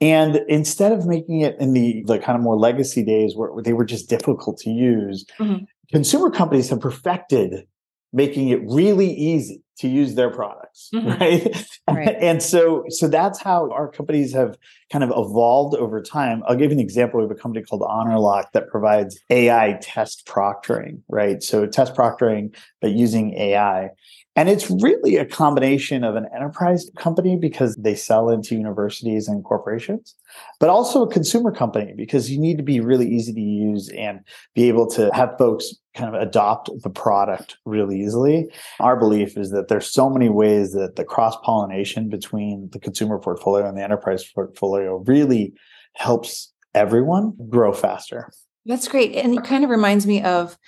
And 0.00 0.40
instead 0.48 0.92
of 0.92 1.06
making 1.06 1.40
it 1.40 1.56
in 1.58 1.72
the, 1.72 2.04
the 2.06 2.18
kind 2.18 2.36
of 2.36 2.42
more 2.42 2.56
legacy 2.56 3.02
days 3.02 3.34
where 3.34 3.50
they 3.62 3.72
were 3.72 3.84
just 3.84 4.10
difficult 4.10 4.58
to 4.58 4.70
use, 4.70 5.24
mm-hmm. 5.38 5.64
consumer 5.90 6.30
companies 6.30 6.68
have 6.68 6.80
perfected 6.80 7.66
making 8.12 8.48
it 8.48 8.60
really 8.66 9.10
easy 9.10 9.62
to 9.78 9.88
use 9.88 10.14
their 10.14 10.30
products 10.30 10.88
mm-hmm. 10.94 11.08
right? 11.08 11.66
right 11.88 12.16
and 12.20 12.42
so 12.42 12.84
so 12.88 13.06
that's 13.08 13.40
how 13.40 13.70
our 13.70 13.88
companies 13.88 14.32
have 14.32 14.56
kind 14.90 15.04
of 15.04 15.10
evolved 15.10 15.76
over 15.76 16.00
time 16.00 16.42
i'll 16.46 16.56
give 16.56 16.70
you 16.70 16.78
an 16.78 16.80
example 16.80 17.20
we 17.20 17.24
have 17.24 17.30
a 17.30 17.40
company 17.40 17.64
called 17.64 17.82
honorlock 17.82 18.50
that 18.52 18.68
provides 18.68 19.18
ai 19.30 19.78
test 19.82 20.26
proctoring 20.26 21.00
right 21.08 21.42
so 21.42 21.66
test 21.66 21.94
proctoring 21.94 22.56
but 22.80 22.92
using 22.92 23.34
ai 23.34 23.90
and 24.36 24.50
it's 24.50 24.70
really 24.70 25.16
a 25.16 25.24
combination 25.24 26.04
of 26.04 26.14
an 26.14 26.26
enterprise 26.34 26.90
company 26.96 27.36
because 27.36 27.74
they 27.76 27.94
sell 27.94 28.28
into 28.28 28.54
universities 28.54 29.28
and 29.28 29.42
corporations, 29.42 30.14
but 30.60 30.68
also 30.68 31.02
a 31.02 31.10
consumer 31.10 31.50
company 31.50 31.94
because 31.96 32.30
you 32.30 32.38
need 32.38 32.58
to 32.58 32.62
be 32.62 32.78
really 32.78 33.08
easy 33.08 33.32
to 33.32 33.40
use 33.40 33.88
and 33.96 34.20
be 34.54 34.68
able 34.68 34.86
to 34.88 35.10
have 35.14 35.36
folks 35.38 35.74
kind 35.94 36.14
of 36.14 36.20
adopt 36.20 36.68
the 36.82 36.90
product 36.90 37.56
really 37.64 37.98
easily. 37.98 38.52
Our 38.78 38.96
belief 38.96 39.38
is 39.38 39.50
that 39.52 39.68
there's 39.68 39.90
so 39.90 40.10
many 40.10 40.28
ways 40.28 40.74
that 40.74 40.96
the 40.96 41.04
cross 41.04 41.36
pollination 41.42 42.10
between 42.10 42.68
the 42.72 42.78
consumer 42.78 43.18
portfolio 43.18 43.66
and 43.66 43.78
the 43.78 43.82
enterprise 43.82 44.22
portfolio 44.22 45.02
really 45.06 45.54
helps 45.94 46.52
everyone 46.74 47.34
grow 47.48 47.72
faster. 47.72 48.30
That's 48.66 48.86
great. 48.86 49.14
And 49.14 49.32
it 49.32 49.44
kind 49.44 49.64
of 49.64 49.70
reminds 49.70 50.06
me 50.06 50.22
of 50.22 50.58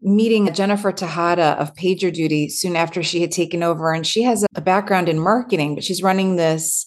meeting 0.00 0.52
Jennifer 0.52 0.92
Tejada 0.92 1.56
of 1.58 1.74
PagerDuty 1.74 2.50
soon 2.50 2.76
after 2.76 3.02
she 3.02 3.20
had 3.20 3.32
taken 3.32 3.62
over. 3.62 3.92
And 3.92 4.06
she 4.06 4.22
has 4.22 4.44
a 4.54 4.60
background 4.60 5.08
in 5.08 5.18
marketing, 5.18 5.74
but 5.74 5.84
she's 5.84 6.02
running 6.02 6.36
this 6.36 6.86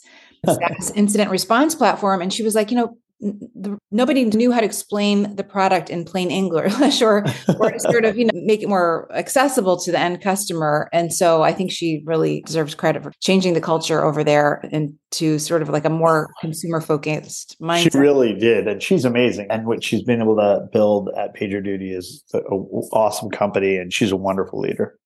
incident 0.95 1.31
response 1.31 1.75
platform. 1.75 2.21
And 2.21 2.31
she 2.31 2.43
was 2.43 2.55
like, 2.55 2.71
you 2.71 2.77
know, 2.77 2.97
the, 3.19 3.77
nobody 3.91 4.25
knew 4.25 4.51
how 4.51 4.60
to 4.60 4.65
explain 4.65 5.36
the 5.36 5.43
product 5.43 5.89
in 5.89 6.05
plain 6.05 6.32
English 6.32 7.01
or, 7.01 7.25
or 7.60 7.79
sort 7.79 8.05
of, 8.05 8.17
you 8.17 8.25
know, 8.25 8.32
make 8.34 8.62
it 8.62 8.69
more 8.69 9.10
accessible 9.13 9.77
to 9.77 9.91
the 9.91 9.99
end 9.99 10.21
customer. 10.21 10.89
And 10.93 11.13
so 11.13 11.43
I 11.43 11.53
think 11.53 11.71
she 11.71 12.01
really 12.05 12.41
deserves 12.45 12.75
credit 12.75 13.03
for 13.03 13.12
changing 13.19 13.53
the 13.53 13.62
culture 13.62 14.03
over 14.03 14.23
there 14.23 14.62
into 14.71 15.39
sort 15.39 15.62
of 15.62 15.69
like 15.69 15.86
a 15.86 15.89
more 15.89 16.29
consumer 16.41 16.82
focused 16.82 17.58
mindset. 17.62 17.91
She 17.91 17.97
really 17.97 18.34
did. 18.34 18.67
And 18.67 18.82
she's 18.82 19.05
amazing. 19.05 19.47
And 19.49 19.65
what 19.65 19.84
she's 19.84 20.03
been 20.03 20.21
able 20.21 20.38
to 20.38 20.67
build 20.71 21.10
at 21.17 21.36
PagerDuty 21.36 21.95
is 21.95 22.23
an 22.34 22.41
awesome 22.41 23.29
company. 23.29 23.75
And 23.75 23.93
she's 23.93 24.12
a 24.12 24.17
wonderful 24.17 24.60
leader. 24.60 24.97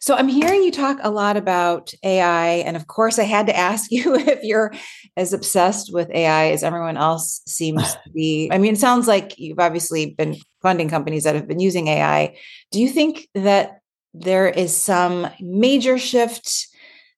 So 0.00 0.14
I'm 0.14 0.28
hearing 0.28 0.62
you 0.62 0.70
talk 0.70 0.98
a 1.02 1.10
lot 1.10 1.36
about 1.36 1.92
AI. 2.02 2.48
And 2.66 2.76
of 2.76 2.86
course, 2.86 3.18
I 3.18 3.24
had 3.24 3.46
to 3.46 3.56
ask 3.56 3.90
you 3.90 4.14
if 4.14 4.42
you're 4.42 4.72
as 5.16 5.32
obsessed 5.32 5.92
with 5.92 6.10
AI 6.10 6.50
as 6.50 6.62
everyone 6.62 6.96
else 6.96 7.42
seems 7.46 7.94
to 7.94 8.10
be. 8.10 8.50
I 8.52 8.58
mean, 8.58 8.74
it 8.74 8.78
sounds 8.78 9.06
like 9.06 9.38
you've 9.38 9.60
obviously 9.60 10.14
been 10.14 10.36
funding 10.60 10.88
companies 10.88 11.24
that 11.24 11.34
have 11.34 11.48
been 11.48 11.60
using 11.60 11.88
AI. 11.88 12.36
Do 12.70 12.80
you 12.80 12.88
think 12.88 13.28
that 13.34 13.80
there 14.14 14.48
is 14.48 14.76
some 14.76 15.28
major 15.40 15.98
shift 15.98 16.68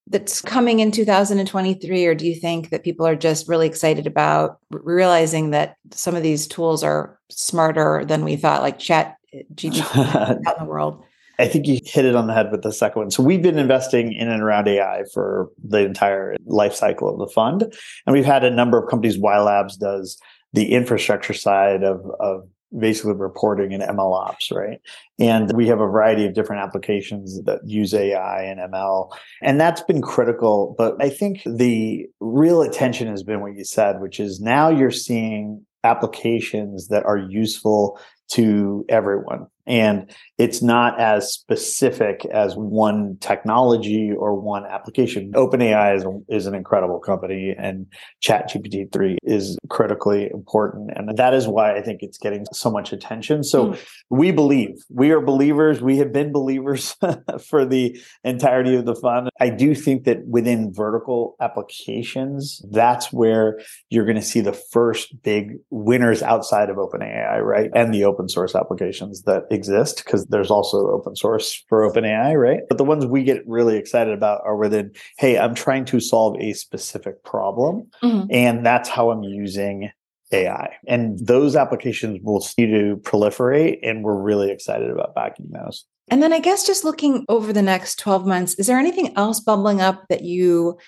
that's 0.06 0.42
coming 0.42 0.80
in 0.80 0.90
2023 0.90 2.06
or 2.06 2.14
do 2.14 2.26
you 2.26 2.34
think 2.34 2.68
that 2.68 2.84
people 2.84 3.06
are 3.06 3.16
just 3.16 3.48
really 3.48 3.66
excited 3.66 4.06
about 4.06 4.58
realizing 4.70 5.50
that 5.50 5.76
some 5.92 6.14
of 6.14 6.22
these 6.22 6.46
tools 6.46 6.84
are 6.84 7.18
smarter 7.30 8.04
than 8.04 8.22
we 8.22 8.36
thought 8.36 8.60
like 8.60 8.78
chat 8.78 9.16
gpt 9.54 9.96
out 10.14 10.58
in 10.58 10.64
the 10.64 10.70
world 10.70 11.02
I 11.38 11.48
think 11.48 11.66
you 11.66 11.78
hit 11.84 12.04
it 12.04 12.14
on 12.14 12.26
the 12.26 12.34
head 12.34 12.50
with 12.50 12.62
the 12.62 12.72
second 12.72 13.00
one. 13.00 13.10
So 13.10 13.22
we've 13.22 13.42
been 13.42 13.58
investing 13.58 14.12
in 14.12 14.28
and 14.28 14.42
around 14.42 14.68
AI 14.68 15.02
for 15.12 15.50
the 15.62 15.78
entire 15.78 16.36
life 16.46 16.74
cycle 16.74 17.08
of 17.08 17.18
the 17.18 17.32
fund. 17.32 17.62
And 18.06 18.14
we've 18.14 18.24
had 18.24 18.44
a 18.44 18.50
number 18.50 18.78
of 18.78 18.88
companies. 18.88 19.18
WhyLabs 19.18 19.78
does 19.78 20.18
the 20.52 20.72
infrastructure 20.72 21.34
side 21.34 21.82
of, 21.82 22.00
of 22.20 22.48
basically 22.78 23.14
reporting 23.14 23.72
and 23.72 23.82
ML 23.82 24.12
ops, 24.12 24.50
right? 24.50 24.80
And 25.18 25.52
we 25.52 25.66
have 25.68 25.80
a 25.80 25.86
variety 25.86 26.26
of 26.26 26.34
different 26.34 26.62
applications 26.62 27.40
that 27.44 27.60
use 27.64 27.94
AI 27.94 28.42
and 28.42 28.60
ML. 28.72 29.10
And 29.42 29.60
that's 29.60 29.82
been 29.82 30.02
critical. 30.02 30.74
But 30.76 30.96
I 31.00 31.08
think 31.08 31.42
the 31.44 32.06
real 32.20 32.62
attention 32.62 33.08
has 33.08 33.22
been 33.22 33.40
what 33.40 33.56
you 33.56 33.64
said, 33.64 34.00
which 34.00 34.18
is 34.18 34.40
now 34.40 34.68
you're 34.68 34.90
seeing 34.90 35.64
applications 35.84 36.88
that 36.88 37.04
are 37.04 37.18
useful 37.18 37.98
to 38.30 38.84
everyone. 38.88 39.46
And 39.66 40.10
it's 40.36 40.62
not 40.62 41.00
as 41.00 41.32
specific 41.32 42.24
as 42.26 42.54
one 42.54 43.16
technology 43.20 44.12
or 44.12 44.34
one 44.34 44.64
application. 44.66 45.32
OpenAI 45.32 45.96
is, 45.96 46.04
is 46.28 46.46
an 46.46 46.54
incredible 46.54 46.98
company 46.98 47.54
and 47.56 47.86
ChatGPT 48.22 48.92
3 48.92 49.18
is 49.22 49.56
critically 49.70 50.30
important. 50.32 50.90
And 50.94 51.16
that 51.16 51.34
is 51.34 51.46
why 51.46 51.76
I 51.76 51.82
think 51.82 52.02
it's 52.02 52.18
getting 52.18 52.44
so 52.52 52.70
much 52.70 52.92
attention. 52.92 53.44
So 53.44 53.68
mm. 53.68 53.86
we 54.10 54.32
believe, 54.32 54.74
we 54.90 55.12
are 55.12 55.20
believers. 55.20 55.80
We 55.80 55.98
have 55.98 56.12
been 56.12 56.32
believers 56.32 56.96
for 57.48 57.64
the 57.64 57.98
entirety 58.24 58.74
of 58.74 58.86
the 58.86 58.96
fund. 58.96 59.30
I 59.40 59.50
do 59.50 59.74
think 59.74 60.04
that 60.04 60.26
within 60.26 60.72
vertical 60.74 61.36
applications, 61.40 62.60
that's 62.70 63.12
where 63.12 63.60
you're 63.88 64.04
going 64.04 64.16
to 64.16 64.22
see 64.22 64.40
the 64.40 64.52
first 64.52 65.22
big 65.22 65.58
winners 65.70 66.22
outside 66.22 66.70
of 66.70 66.76
OpenAI, 66.76 67.40
right? 67.40 67.70
And 67.74 67.94
the 67.94 68.04
open 68.04 68.28
source 68.28 68.54
applications 68.54 69.22
that 69.22 69.44
exist 69.54 70.02
because 70.04 70.26
there's 70.26 70.50
also 70.50 70.90
open 70.90 71.16
source 71.16 71.64
for 71.68 71.88
OpenAI, 71.88 72.38
right? 72.38 72.60
But 72.68 72.78
the 72.78 72.84
ones 72.84 73.06
we 73.06 73.24
get 73.24 73.46
really 73.46 73.76
excited 73.76 74.12
about 74.12 74.42
are 74.44 74.56
within, 74.56 74.92
hey, 75.18 75.38
I'm 75.38 75.54
trying 75.54 75.84
to 75.86 76.00
solve 76.00 76.36
a 76.40 76.52
specific 76.52 77.24
problem. 77.24 77.88
Mm-hmm. 78.02 78.26
And 78.30 78.66
that's 78.66 78.88
how 78.88 79.10
I'm 79.10 79.22
using 79.22 79.90
AI. 80.32 80.74
And 80.86 81.18
those 81.18 81.56
applications 81.56 82.20
will 82.22 82.40
see 82.40 82.66
to 82.66 82.96
proliferate. 83.02 83.78
And 83.82 84.04
we're 84.04 84.20
really 84.20 84.50
excited 84.50 84.90
about 84.90 85.14
backing 85.14 85.50
those. 85.50 85.86
And 86.10 86.22
then 86.22 86.32
I 86.32 86.40
guess 86.40 86.66
just 86.66 86.84
looking 86.84 87.24
over 87.28 87.52
the 87.52 87.62
next 87.62 87.98
12 87.98 88.26
months, 88.26 88.54
is 88.54 88.66
there 88.66 88.78
anything 88.78 89.16
else 89.16 89.40
bubbling 89.40 89.80
up 89.80 90.04
that 90.10 90.22
you 90.22 90.78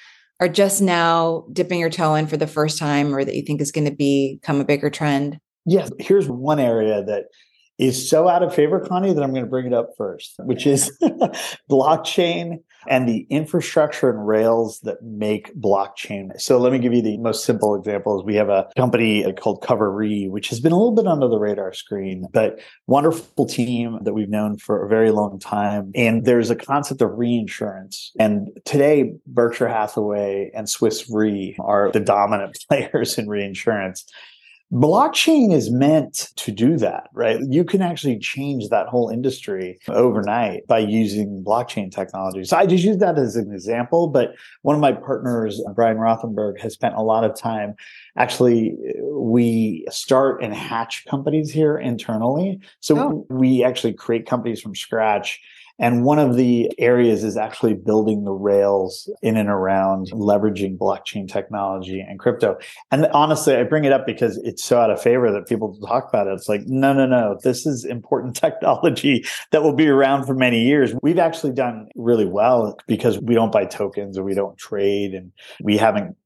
are 0.41 0.49
just 0.49 0.83
now 0.83 1.47
dipping 1.53 1.81
your 1.81 1.89
toe 1.89 2.15
in 2.15 2.27
for 2.27 2.37
the 2.37 2.47
first 2.47 2.79
time 2.79 3.15
or 3.15 3.25
that 3.25 3.35
you 3.35 3.43
think 3.43 3.61
is 3.63 3.73
going 3.73 3.89
to 3.89 3.97
become 3.97 4.61
a 4.61 4.65
bigger 4.65 4.91
trend? 4.91 5.41
Yes. 5.65 5.91
Here's 5.99 6.29
one 6.29 6.61
area 6.61 7.03
that 7.05 7.25
is 7.79 8.09
so 8.09 8.29
out 8.29 8.43
of 8.43 8.55
favor, 8.55 8.81
Connie, 8.81 9.13
that 9.13 9.23
I'm 9.23 9.33
going 9.33 9.45
to 9.45 9.51
bring 9.51 9.67
it 9.67 9.75
up 9.75 9.91
first, 9.97 10.35
which 10.41 10.67
is 10.67 10.91
blockchain, 11.71 12.63
and 12.89 13.09
the 13.09 13.27
infrastructure 13.31 14.09
and 14.09 14.27
rails 14.27 14.81
that 14.81 15.03
make 15.03 15.55
blockchain. 15.57 16.41
So 16.41 16.59
let 16.59 16.73
me 16.73 16.79
give 16.79 16.95
you 16.95 17.03
the 17.03 17.19
most 17.19 17.45
simple 17.45 17.75
examples. 17.75 18.25
We 18.25 18.37
have 18.37 18.49
a 18.49 18.69
company 18.77 19.31
called 19.35 19.63
Cover 19.63 19.93
which 19.97 20.49
has 20.49 20.61
been 20.61 20.73
a 20.73 20.77
little 20.77 20.95
bit 20.95 21.07
under 21.07 21.29
the 21.29 21.39
radar 21.39 21.73
screen, 21.73 22.27
but 22.33 22.61
wonderful 22.87 23.47
team 23.47 23.99
that 24.03 24.13
we've 24.13 24.29
known 24.29 24.59
for 24.59 24.85
a 24.85 24.89
very 24.89 25.11
long 25.11 25.39
time. 25.39 25.91
And 25.95 26.25
there's 26.25 26.51
a 26.51 26.57
concept 26.57 27.01
of 27.01 27.17
reinsurance. 27.17 28.13
And 28.19 28.51
today, 28.65 29.15
Berkshire 29.27 29.69
Hathaway 29.69 30.51
and 30.55 30.69
Swiss 30.69 31.09
Re 31.11 31.57
are 31.59 31.91
the 31.93 32.01
dominant 32.01 32.59
players 32.69 33.19
in 33.19 33.29
reinsurance. 33.29 34.05
Blockchain 34.73 35.53
is 35.53 35.71
meant 35.71 36.31
to 36.35 36.51
do 36.51 36.77
that, 36.77 37.09
right? 37.13 37.39
You 37.49 37.65
can 37.65 37.83
actually 37.83 38.19
change 38.19 38.69
that 38.69 38.89
whole 38.89 39.09
industry 39.09 39.79
overnight 39.87 40.67
by 40.67 40.81
using 40.81 41.45
blockchain 41.45 41.95
technology. 41.95 42.43
So 42.43 42.57
I 42.57 42.67
just 42.67 42.83
use 42.83 42.97
that 42.99 43.17
as 43.17 43.37
an 43.37 43.53
example, 43.53 44.09
but 44.09 44.35
one 44.63 44.75
of 44.75 44.81
my 44.81 44.91
partners, 44.91 45.63
Brian 45.77 45.99
Rothenberg, 45.99 46.61
has 46.61 46.75
spent 46.75 46.97
a 46.97 47.03
lot 47.03 47.23
of 47.23 47.39
time. 47.39 47.77
Actually, 48.17 48.77
uh, 48.89 49.05
we 49.17 49.87
start 49.89 50.43
and 50.43 50.53
hatch 50.53 51.05
companies 51.09 51.53
here 51.53 51.79
internally. 51.79 52.59
So 52.81 52.99
oh. 52.99 53.27
we 53.31 53.63
actually 53.63 53.93
create 53.93 54.27
companies 54.27 54.61
from 54.61 54.75
scratch 54.75 55.41
and 55.79 56.05
one 56.05 56.19
of 56.19 56.37
the 56.37 56.73
areas 56.79 57.23
is 57.23 57.37
actually 57.37 57.75
building 57.75 58.25
the 58.25 58.33
rails 58.33 59.11
in 59.23 59.37
and 59.37 59.49
around 59.49 60.11
leveraging 60.11 60.79
blockchain 60.79 61.31
technology 61.31 62.01
and 62.01 62.19
crypto. 62.19 62.57
And 62.91 63.07
honestly, 63.07 63.57
I 63.57 63.63
bring 63.65 63.85
it 63.85 63.93
up 63.93 64.07
because 64.07 64.39
it's 64.39 64.65
so 64.65 64.81
out 64.81 64.91
of 64.91 65.01
favor 65.01 65.31
that 65.31 65.47
people 65.47 65.79
talk 65.87 66.09
about 66.09 66.29
it. 66.29 66.33
It's 66.33 66.49
like, 66.49 66.63
no, 66.67 66.93
no, 66.93 67.07
no, 67.07 67.39
this 67.43 67.67
is 67.67 67.85
important 67.85 68.37
technology 68.41 69.25
that 69.53 69.63
will 69.63 69.75
be 69.75 69.89
around 69.89 70.25
for 70.25 70.35
many 70.35 70.65
years. 70.65 70.95
We've 71.03 71.19
actually 71.19 71.53
done 71.53 71.89
really 71.95 72.27
well 72.27 72.77
because 72.87 73.19
we 73.19 73.35
don't 73.35 73.53
buy 73.53 73.67
tokens 73.67 74.17
or 74.17 74.25
we 74.25 74.35
don't 74.35 74.57
trade 74.57 75.13
and 75.13 75.31
we 75.63 75.77
haven't 75.77 76.17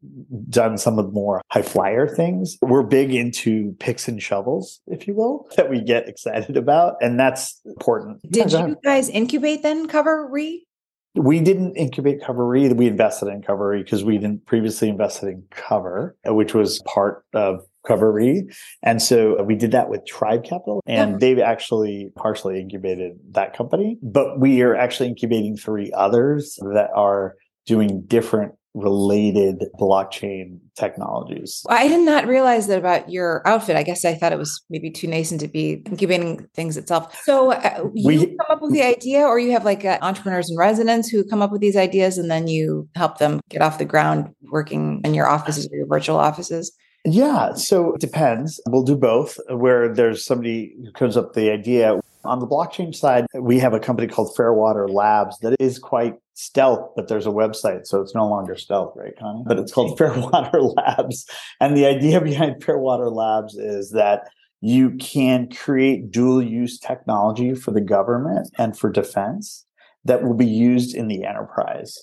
done 0.48 0.78
some 0.78 0.98
of 0.98 1.06
the 1.06 1.12
more 1.12 1.42
high 1.50 1.62
flyer 1.62 2.06
things. 2.06 2.56
We're 2.62 2.84
big 2.84 3.12
into 3.14 3.74
picks 3.80 4.06
and 4.06 4.22
shovels, 4.22 4.80
if 4.86 5.08
you 5.08 5.14
will, 5.14 5.48
that 5.56 5.68
we 5.68 5.80
get 5.80 6.08
excited 6.08 6.56
about. 6.56 6.96
And 7.00 7.18
that's 7.18 7.60
important. 7.64 8.20
Did 8.30 8.52
you 8.52 8.76
guys 8.84 9.08
incubate? 9.08 9.39
Incubate 9.40 9.62
then 9.62 9.88
Cover 9.88 10.26
Re? 10.26 10.66
We 11.14 11.40
didn't 11.40 11.76
incubate 11.76 12.22
Cover 12.24 12.46
Re. 12.46 12.72
We 12.72 12.86
invested 12.86 13.28
in 13.28 13.42
Cover 13.42 13.68
Re 13.68 13.82
because 13.82 14.04
we 14.04 14.18
didn't 14.18 14.46
previously 14.46 14.88
invested 14.88 15.28
in 15.28 15.42
Cover, 15.50 16.16
uh, 16.28 16.34
which 16.34 16.54
was 16.54 16.80
part 16.86 17.24
of 17.34 17.60
Cover 17.86 18.12
Re. 18.12 18.48
And 18.82 19.02
so 19.02 19.38
uh, 19.38 19.42
we 19.42 19.56
did 19.56 19.72
that 19.72 19.88
with 19.88 20.06
Tribe 20.06 20.44
Capital 20.44 20.82
and 20.86 21.12
yeah. 21.12 21.16
they've 21.18 21.38
actually 21.40 22.12
partially 22.16 22.60
incubated 22.60 23.18
that 23.32 23.56
company. 23.56 23.98
But 24.02 24.38
we 24.38 24.62
are 24.62 24.76
actually 24.76 25.08
incubating 25.08 25.56
three 25.56 25.90
others 25.96 26.56
that 26.60 26.90
are 26.94 27.34
doing 27.66 28.02
different 28.06 28.52
related 28.74 29.64
blockchain 29.78 30.58
technologies. 30.76 31.64
I 31.68 31.88
did 31.88 32.04
not 32.04 32.26
realize 32.26 32.66
that 32.68 32.78
about 32.78 33.10
your 33.10 33.46
outfit. 33.46 33.76
I 33.76 33.82
guess 33.82 34.04
I 34.04 34.14
thought 34.14 34.32
it 34.32 34.38
was 34.38 34.62
maybe 34.70 34.90
too 34.90 35.06
nascent 35.06 35.40
to 35.40 35.48
be 35.48 35.82
incubating 35.86 36.46
things 36.54 36.76
itself. 36.76 37.14
So 37.24 37.52
uh, 37.52 37.88
you 37.94 38.06
we, 38.06 38.26
come 38.26 38.46
up 38.48 38.62
with 38.62 38.72
the 38.72 38.82
idea, 38.82 39.20
or 39.20 39.38
you 39.38 39.52
have 39.52 39.64
like 39.64 39.84
uh, 39.84 39.98
entrepreneurs 40.02 40.50
in 40.50 40.56
residence 40.56 41.08
who 41.08 41.24
come 41.24 41.42
up 41.42 41.50
with 41.50 41.60
these 41.60 41.76
ideas, 41.76 42.18
and 42.18 42.30
then 42.30 42.46
you 42.46 42.88
help 42.94 43.18
them 43.18 43.40
get 43.48 43.62
off 43.62 43.78
the 43.78 43.84
ground 43.84 44.32
working 44.50 45.00
in 45.04 45.14
your 45.14 45.26
offices 45.26 45.68
or 45.72 45.76
your 45.76 45.86
virtual 45.86 46.16
offices. 46.16 46.72
Yeah, 47.04 47.54
so 47.54 47.94
it 47.94 48.00
depends. 48.00 48.60
We'll 48.68 48.82
do 48.82 48.96
both. 48.96 49.38
Where 49.48 49.92
there's 49.92 50.24
somebody 50.24 50.74
who 50.84 50.92
comes 50.92 51.16
up 51.16 51.28
with 51.28 51.34
the 51.34 51.50
idea, 51.50 51.98
on 52.24 52.40
the 52.40 52.46
blockchain 52.46 52.94
side, 52.94 53.26
we 53.34 53.58
have 53.58 53.72
a 53.72 53.80
company 53.80 54.06
called 54.06 54.34
Fairwater 54.36 54.88
Labs 54.88 55.38
that 55.38 55.56
is 55.58 55.78
quite 55.78 56.14
stealth, 56.40 56.90
but 56.96 57.08
there's 57.08 57.26
a 57.26 57.30
website, 57.30 57.86
so 57.86 58.00
it's 58.00 58.14
no 58.14 58.26
longer 58.26 58.56
stealth, 58.56 58.94
right, 58.96 59.12
Connie? 59.18 59.42
But 59.46 59.58
it's 59.58 59.72
called 59.72 59.98
Fairwater 59.98 60.62
Labs. 60.62 61.26
And 61.60 61.76
the 61.76 61.86
idea 61.86 62.20
behind 62.20 62.64
Fairwater 62.64 63.10
Labs 63.10 63.56
is 63.56 63.90
that 63.90 64.28
you 64.62 64.92
can 64.96 65.50
create 65.50 66.10
dual 66.10 66.42
use 66.42 66.78
technology 66.78 67.54
for 67.54 67.72
the 67.72 67.80
government 67.80 68.50
and 68.58 68.78
for 68.78 68.90
defense 68.90 69.66
that 70.04 70.22
will 70.22 70.34
be 70.34 70.46
used 70.46 70.94
in 70.94 71.08
the 71.08 71.24
enterprise. 71.24 71.98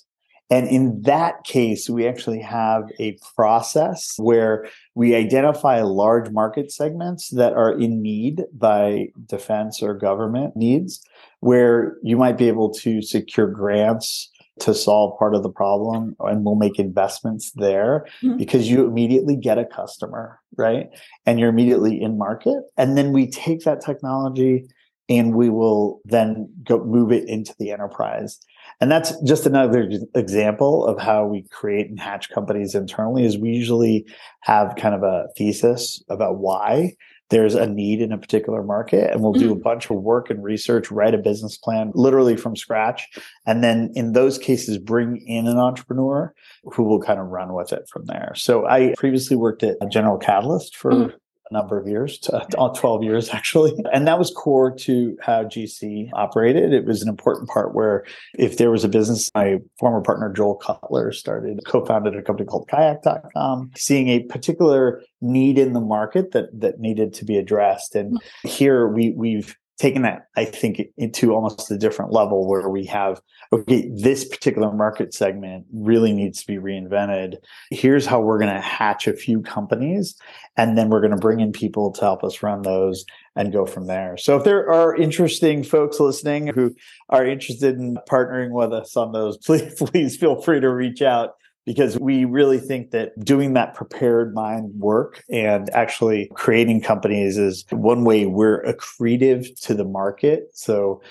And 0.50 0.68
in 0.68 1.02
that 1.02 1.44
case, 1.44 1.90
we 1.90 2.08
actually 2.08 2.42
have 2.42 2.84
a 3.00 3.18
process 3.36 4.14
where 4.18 4.68
we 4.96 5.14
identify 5.14 5.82
large 5.82 6.30
market 6.30 6.72
segments 6.72 7.30
that 7.32 7.54
are 7.54 7.78
in 7.78 8.02
need 8.02 8.44
by 8.54 9.08
defense 9.26 9.84
or 9.84 9.94
government 9.94 10.56
needs, 10.56 11.02
where 11.40 11.98
you 12.04 12.18
might 12.18 12.38
be 12.38 12.48
able 12.48 12.74
to 12.74 13.02
secure 13.02 13.48
grants 13.48 14.32
to 14.60 14.74
solve 14.74 15.18
part 15.20 15.36
of 15.36 15.44
the 15.44 15.50
problem 15.50 16.16
and 16.20 16.44
we'll 16.44 16.56
make 16.56 16.80
investments 16.80 17.52
there 17.56 18.06
mm-hmm. 18.24 18.38
because 18.38 18.70
you 18.70 18.88
immediately 18.88 19.36
get 19.36 19.58
a 19.58 19.66
customer, 19.66 20.40
right? 20.58 20.88
And 21.26 21.40
you're 21.40 21.50
immediately 21.50 22.02
in 22.02 22.18
market. 22.18 22.58
And 22.76 22.98
then 22.98 23.14
we 23.14 23.30
take 23.30 23.62
that 23.66 23.82
technology 23.82 24.68
and 25.10 25.36
we 25.36 25.50
will 25.50 26.02
then 26.06 26.50
go 26.64 26.84
move 26.84 27.12
it 27.12 27.28
into 27.30 27.56
the 27.60 27.72
enterprise. 27.72 28.40
And 28.82 28.92
that's 28.92 29.20
just 29.22 29.46
another 29.46 29.90
example 30.16 30.86
of 30.86 31.00
how 31.00 31.26
we 31.26 31.44
create 31.50 31.90
and 31.90 32.00
hatch 32.00 32.30
companies 32.30 32.76
internally 32.76 33.26
is 33.26 33.38
we 33.38 33.50
usually 33.50 34.06
have 34.42 34.76
kind 34.76 34.94
of 34.94 35.04
a 35.04 35.28
thesis 35.38 36.04
about 36.10 36.40
why 36.40 36.94
there's 37.30 37.56
a 37.56 37.68
need 37.68 38.02
in 38.02 38.12
a 38.12 38.18
particular 38.18 38.64
market 38.64 39.12
and 39.12 39.22
we'll 39.22 39.34
do 39.34 39.52
a 39.52 39.54
mm-hmm. 39.54 39.62
bunch 39.62 39.90
of 39.90 39.98
work 39.98 40.30
and 40.30 40.44
research 40.44 40.92
write 40.92 41.14
a 41.14 41.18
business 41.18 41.58
plan 41.58 41.92
literally 41.94 42.38
from 42.38 42.56
scratch 42.56 43.08
and 43.46 43.64
then 43.64 43.92
in 43.96 44.14
those 44.14 44.38
cases 44.38 44.78
bring 44.78 45.18
in 45.28 45.48
an 45.48 45.58
entrepreneur 45.58 46.34
who 46.64 46.84
will 46.84 47.02
kind 47.02 47.20
of 47.20 47.28
run 47.28 47.54
with 47.54 47.74
it 47.74 47.88
from 47.90 48.06
there 48.06 48.34
so 48.36 48.66
i 48.68 48.94
previously 48.98 49.36
worked 49.36 49.64
at 49.64 49.78
general 49.92 50.18
catalyst 50.18 50.76
for 50.76 50.92
mm-hmm 50.92 51.18
a 51.50 51.54
number 51.54 51.78
of 51.80 51.88
years, 51.88 52.18
to, 52.20 52.38
uh, 52.38 52.74
12 52.74 53.04
years 53.04 53.30
actually. 53.30 53.74
And 53.92 54.08
that 54.08 54.20
was 54.20 54.32
core 54.32 54.72
to 54.72 55.18
how 55.22 55.44
GC 55.44 56.10
operated. 56.14 56.74
It 56.74 56.86
was 56.86 57.02
an 57.02 57.10
important 57.10 57.50
part 57.50 57.74
where 57.74 58.06
if 58.38 58.58
there 58.58 58.72
was 58.72 58.84
a 58.84 58.90
business, 58.90 59.32
my 59.36 59.58
former 59.80 60.02
partner 60.02 60.32
Joel 60.32 60.56
Cutler 60.56 61.12
started, 61.12 61.60
co-founded 61.66 62.16
a 62.16 62.22
company 62.22 62.48
called 62.48 62.68
kayak.com, 62.68 63.72
seeing 63.76 64.10
a 64.10 64.24
particular 64.24 65.02
need 65.22 65.58
in 65.58 65.74
the 65.74 65.82
market 65.82 66.32
that 66.32 66.48
that 66.60 66.80
needed 66.80 67.14
to 67.16 67.26
be 67.26 67.38
addressed. 67.38 67.96
And 67.96 68.20
here 68.44 68.88
we 68.88 69.12
we've 69.12 69.56
taken 69.78 70.02
that, 70.02 70.28
I 70.36 70.46
think, 70.46 70.82
into 70.98 71.34
almost 71.34 71.70
a 71.70 71.78
different 71.78 72.12
level 72.12 72.48
where 72.48 72.68
we 72.68 72.86
have, 72.86 73.22
okay, 73.54 73.90
this 73.96 74.26
particular 74.26 74.72
market 74.74 75.14
segment 75.14 75.66
really 75.72 76.14
needs 76.14 76.42
to 76.42 76.48
be 76.48 76.58
reinvented. 76.58 77.36
Here's 77.70 78.06
how 78.06 78.20
we're 78.20 78.40
going 78.40 78.54
to 78.54 78.62
hatch 78.62 79.08
a 79.08 79.14
few 79.14 79.42
companies, 79.42 80.16
and 80.56 80.78
then 80.78 80.90
we're 80.90 81.02
going 81.02 81.12
to 81.12 81.18
bring 81.18 81.40
in 81.40 81.52
people 81.52 81.92
to 81.92 82.02
help 82.02 82.24
us 82.24 82.42
run 82.42 82.64
those 82.64 83.06
and 83.36 83.54
go 83.54 83.68
from 83.68 83.86
there. 83.86 84.18
So 84.18 84.38
if 84.38 84.44
there 84.44 84.72
are 84.74 84.96
interesting 84.96 85.64
folks 85.64 86.00
listening 86.00 86.48
who 86.48 86.74
are 87.10 87.26
interested 87.26 87.78
in 87.78 87.98
partnering 88.10 88.52
with 88.52 88.74
us 88.74 88.98
on 88.98 89.12
those, 89.12 89.38
please, 89.46 89.76
please 89.76 90.18
feel 90.18 90.42
free 90.42 90.60
to 90.60 90.70
reach 90.70 91.04
out 91.04 91.36
because 91.68 92.00
we 92.00 92.24
really 92.24 92.60
think 92.60 92.92
that 92.92 93.12
doing 93.26 93.54
that 93.54 93.76
prepared 93.76 94.34
mind 94.34 94.72
work 94.80 95.22
and 95.30 95.70
actually 95.72 96.32
creating 96.34 96.80
companies 96.80 97.38
is 97.38 97.66
one 97.72 98.06
way 98.06 98.26
we're 98.26 98.64
accretive 98.64 99.60
to 99.64 99.74
the 99.74 99.84
market. 99.84 100.50
So 100.54 101.02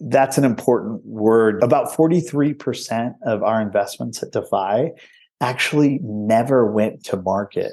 that's 0.00 0.36
an 0.36 0.44
important 0.44 1.02
word. 1.06 1.62
About 1.62 1.90
43% 1.90 3.14
of 3.22 3.42
our 3.42 3.62
investments 3.62 4.22
at 4.22 4.32
Defy 4.32 4.90
actually 5.40 5.98
never 6.02 6.70
went 6.70 7.02
to 7.06 7.16
market 7.16 7.72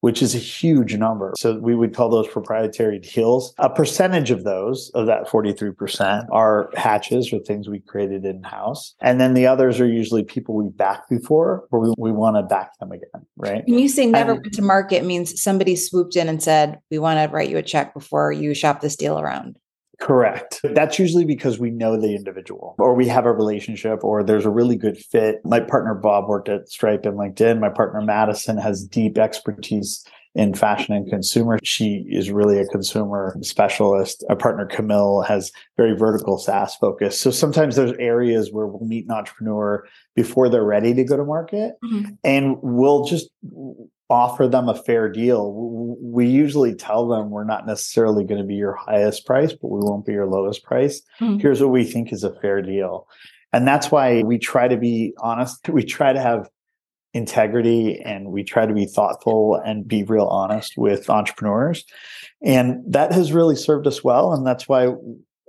which 0.00 0.22
is 0.22 0.34
a 0.34 0.38
huge 0.38 0.94
number. 0.94 1.32
So 1.36 1.58
we 1.58 1.74
would 1.74 1.94
call 1.94 2.08
those 2.08 2.28
proprietary 2.28 2.98
deals. 2.98 3.54
A 3.58 3.70
percentage 3.70 4.30
of 4.30 4.44
those, 4.44 4.90
of 4.94 5.06
that 5.06 5.26
43%, 5.26 6.26
are 6.30 6.70
hatches 6.74 7.32
or 7.32 7.40
things 7.40 7.68
we 7.68 7.80
created 7.80 8.24
in 8.24 8.42
house. 8.42 8.94
And 9.00 9.20
then 9.20 9.34
the 9.34 9.46
others 9.46 9.80
are 9.80 9.86
usually 9.86 10.24
people 10.24 10.54
we 10.54 10.68
backed 10.68 11.10
before, 11.10 11.66
or 11.70 11.80
we, 11.80 11.94
we 11.98 12.12
want 12.12 12.36
to 12.36 12.42
back 12.42 12.78
them 12.78 12.92
again, 12.92 13.26
right? 13.36 13.64
When 13.66 13.78
you 13.78 13.88
say 13.88 14.06
never 14.06 14.32
and, 14.32 14.40
went 14.42 14.54
to 14.54 14.62
market 14.62 15.04
means 15.04 15.40
somebody 15.40 15.76
swooped 15.76 16.16
in 16.16 16.28
and 16.28 16.42
said, 16.42 16.78
we 16.90 16.98
want 16.98 17.18
to 17.18 17.34
write 17.34 17.50
you 17.50 17.56
a 17.56 17.62
check 17.62 17.94
before 17.94 18.32
you 18.32 18.54
shop 18.54 18.80
this 18.80 18.96
deal 18.96 19.18
around. 19.18 19.58
Correct. 20.00 20.60
That's 20.62 20.98
usually 20.98 21.24
because 21.24 21.58
we 21.58 21.70
know 21.70 21.98
the 21.98 22.14
individual 22.14 22.74
or 22.78 22.94
we 22.94 23.08
have 23.08 23.24
a 23.24 23.32
relationship 23.32 24.04
or 24.04 24.22
there's 24.22 24.44
a 24.44 24.50
really 24.50 24.76
good 24.76 24.98
fit. 24.98 25.36
My 25.44 25.60
partner 25.60 25.94
Bob 25.94 26.28
worked 26.28 26.48
at 26.48 26.68
Stripe 26.68 27.06
and 27.06 27.18
LinkedIn. 27.18 27.60
My 27.60 27.70
partner 27.70 28.02
Madison 28.02 28.58
has 28.58 28.84
deep 28.84 29.16
expertise 29.16 30.04
in 30.34 30.52
fashion 30.52 30.94
and 30.94 31.08
consumer. 31.08 31.58
She 31.64 32.04
is 32.10 32.30
really 32.30 32.58
a 32.58 32.66
consumer 32.66 33.34
specialist. 33.40 34.22
Our 34.28 34.36
partner 34.36 34.66
Camille 34.66 35.22
has 35.22 35.50
very 35.78 35.96
vertical 35.96 36.36
SaaS 36.36 36.76
focus. 36.76 37.18
So 37.18 37.30
sometimes 37.30 37.74
there's 37.74 37.96
areas 37.98 38.52
where 38.52 38.66
we'll 38.66 38.86
meet 38.86 39.06
an 39.06 39.12
entrepreneur 39.12 39.86
before 40.14 40.50
they're 40.50 40.62
ready 40.62 40.92
to 40.92 41.04
go 41.04 41.16
to 41.16 41.24
market 41.24 41.76
mm-hmm. 41.82 42.10
and 42.22 42.58
we'll 42.60 43.06
just 43.06 43.30
offer 44.08 44.46
them 44.46 44.68
a 44.68 44.74
fair 44.74 45.08
deal. 45.08 45.52
We 46.00 46.26
usually 46.26 46.74
tell 46.74 47.08
them 47.08 47.30
we're 47.30 47.44
not 47.44 47.66
necessarily 47.66 48.24
going 48.24 48.40
to 48.40 48.46
be 48.46 48.54
your 48.54 48.74
highest 48.74 49.26
price, 49.26 49.52
but 49.52 49.68
we 49.68 49.80
won't 49.80 50.06
be 50.06 50.12
your 50.12 50.26
lowest 50.26 50.62
price. 50.62 51.02
Mm-hmm. 51.20 51.38
Here's 51.38 51.60
what 51.60 51.70
we 51.70 51.84
think 51.84 52.12
is 52.12 52.22
a 52.22 52.34
fair 52.40 52.62
deal. 52.62 53.08
And 53.52 53.66
that's 53.66 53.90
why 53.90 54.22
we 54.22 54.38
try 54.38 54.68
to 54.68 54.76
be 54.76 55.12
honest. 55.18 55.68
We 55.68 55.84
try 55.84 56.12
to 56.12 56.20
have 56.20 56.48
integrity 57.14 58.00
and 58.04 58.26
we 58.26 58.44
try 58.44 58.66
to 58.66 58.74
be 58.74 58.86
thoughtful 58.86 59.60
and 59.64 59.88
be 59.88 60.04
real 60.04 60.26
honest 60.26 60.74
with 60.76 61.08
entrepreneurs. 61.08 61.84
And 62.42 62.80
that 62.86 63.12
has 63.12 63.32
really 63.32 63.56
served 63.56 63.86
us 63.86 64.04
well. 64.04 64.32
And 64.32 64.46
that's 64.46 64.68
why 64.68 64.92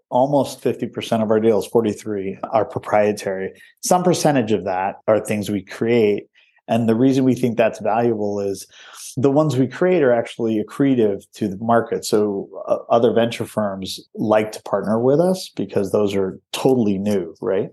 almost 0.09 0.63
50% 0.63 1.21
of 1.21 1.29
our 1.29 1.39
deals, 1.39 1.67
43, 1.67 2.39
are 2.51 2.65
proprietary. 2.65 3.51
Some 3.83 4.03
percentage 4.03 4.53
of 4.53 4.63
that 4.63 4.95
are 5.07 5.19
things 5.19 5.51
we 5.51 5.63
create. 5.63 6.27
And 6.67 6.87
the 6.87 6.95
reason 6.95 7.23
we 7.23 7.35
think 7.35 7.57
that's 7.57 7.79
valuable 7.79 8.39
is 8.39 8.67
the 9.15 9.31
ones 9.31 9.57
we 9.57 9.67
create 9.67 10.03
are 10.03 10.11
actually 10.11 10.63
accretive 10.63 11.23
to 11.33 11.47
the 11.47 11.57
market. 11.57 12.05
So 12.05 12.47
uh, 12.67 12.77
other 12.89 13.11
venture 13.13 13.45
firms 13.45 13.99
like 14.13 14.51
to 14.51 14.61
partner 14.61 14.99
with 14.99 15.19
us 15.19 15.49
because 15.55 15.91
those 15.91 16.15
are 16.15 16.39
totally 16.51 16.97
new, 16.99 17.33
right? 17.41 17.69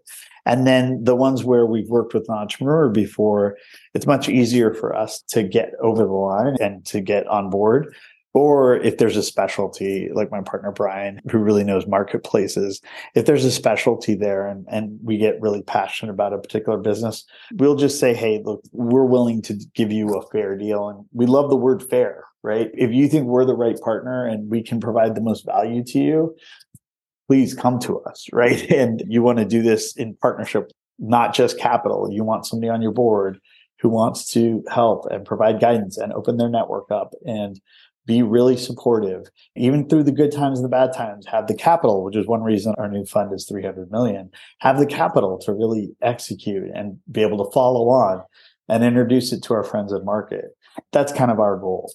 And 0.47 0.67
then 0.67 1.03
the 1.03 1.17
ones 1.17 1.45
where 1.45 1.67
we've 1.67 1.89
worked 1.89 2.15
with 2.15 2.29
an 2.29 2.35
entrepreneur 2.35 2.89
before, 2.89 3.57
it's 3.95 4.07
much 4.07 4.29
easier 4.29 4.73
for 4.73 4.95
us 4.95 5.23
to 5.29 5.43
get 5.43 5.73
over 5.83 6.05
the 6.05 6.13
line 6.13 6.57
and 6.61 6.85
to 6.87 7.01
get 7.01 7.27
on 7.27 7.51
board 7.51 7.95
or 8.35 8.77
if 8.77 8.99
there's 8.99 9.17
a 9.17 9.23
specialty 9.23 10.11
like 10.13 10.31
my 10.31 10.41
partner 10.41 10.73
brian 10.73 11.21
who 11.31 11.39
really 11.39 11.65
knows 11.65 11.87
marketplaces 11.87 12.81
if 13.15 13.27
there's 13.27 13.45
a 13.45 13.51
specialty 13.51 14.15
there 14.15 14.47
and, 14.47 14.67
and 14.69 14.99
we 15.03 15.17
get 15.17 15.41
really 15.41 15.63
passionate 15.63 16.13
about 16.13 16.33
a 16.33 16.39
particular 16.39 16.79
business 16.79 17.25
we'll 17.55 17.77
just 17.77 17.99
say 17.99 18.13
hey 18.13 18.43
look 18.45 18.61
we're 18.73 19.05
willing 19.05 19.41
to 19.43 19.55
give 19.75 19.91
you 19.93 20.15
a 20.15 20.27
fair 20.31 20.57
deal. 20.57 20.89
And 20.89 21.05
we 21.13 21.27
love 21.27 21.51
the 21.51 21.57
word 21.57 21.83
fair 21.83 22.25
right? 22.43 22.71
If 22.75 22.93
you 22.93 23.09
think 23.09 23.25
we're 23.25 23.47
the 23.47 23.57
right 23.57 23.81
partner 23.81 24.27
and 24.27 24.51
we 24.51 24.63
can 24.63 24.79
provide 24.79 25.15
the 25.15 25.23
most 25.23 25.47
value 25.47 25.83
to 25.85 25.99
you 25.99 26.37
please 27.27 27.55
come 27.55 27.79
to 27.81 28.01
us 28.03 28.27
right? 28.33 28.71
And 28.71 29.03
you 29.09 29.23
want 29.23 29.39
to 29.39 29.45
do 29.45 29.63
this 29.63 29.97
in 29.97 30.17
partnership 30.21 30.71
not 30.99 31.35
just 31.35 31.59
capital. 31.59 32.09
You 32.11 32.23
want 32.23 32.47
somebody 32.47 32.71
on 32.71 32.83
your 32.83 32.93
board 32.93 33.41
who 33.81 33.89
wants 33.89 34.31
to 34.33 34.63
help 34.71 35.07
and 35.11 35.25
provide 35.27 35.61
guidance 35.61 35.99
and 35.99 36.13
open 36.13 36.37
their 36.37 36.49
network 36.49 36.91
up 36.91 37.13
and 37.27 37.61
be 38.07 38.23
really 38.23 38.57
supportive, 38.57 39.27
even 39.57 39.89
through 39.89 40.03
the 40.03 40.13
good 40.13 40.33
times 40.33 40.59
and 40.59 40.65
the 40.65 40.71
bad 40.71 40.93
times. 40.93 41.27
Have 41.27 41.47
the 41.47 41.55
capital, 41.55 42.05
which 42.05 42.17
is 42.17 42.27
one 42.27 42.43
reason 42.43 42.75
our 42.77 42.89
new 42.89 43.05
fund 43.05 43.33
is 43.33 43.47
300 43.47 43.91
million. 43.91 44.31
Have 44.59 44.79
the 44.79 44.87
capital 44.87 45.39
to 45.39 45.53
really 45.53 45.95
execute 46.03 46.71
and 46.75 46.99
be 47.11 47.23
able 47.23 47.45
to 47.45 47.51
follow 47.53 47.89
on 47.89 48.23
and 48.69 48.85
introduce 48.85 49.33
it 49.33 49.43
to 49.45 49.55
our 49.55 49.65
friends 49.65 49.93
at 49.93 50.05
market. 50.05 50.57
That's 50.93 51.13
kind 51.13 51.31
of 51.31 51.41
our 51.41 51.57
goal. 51.57 51.93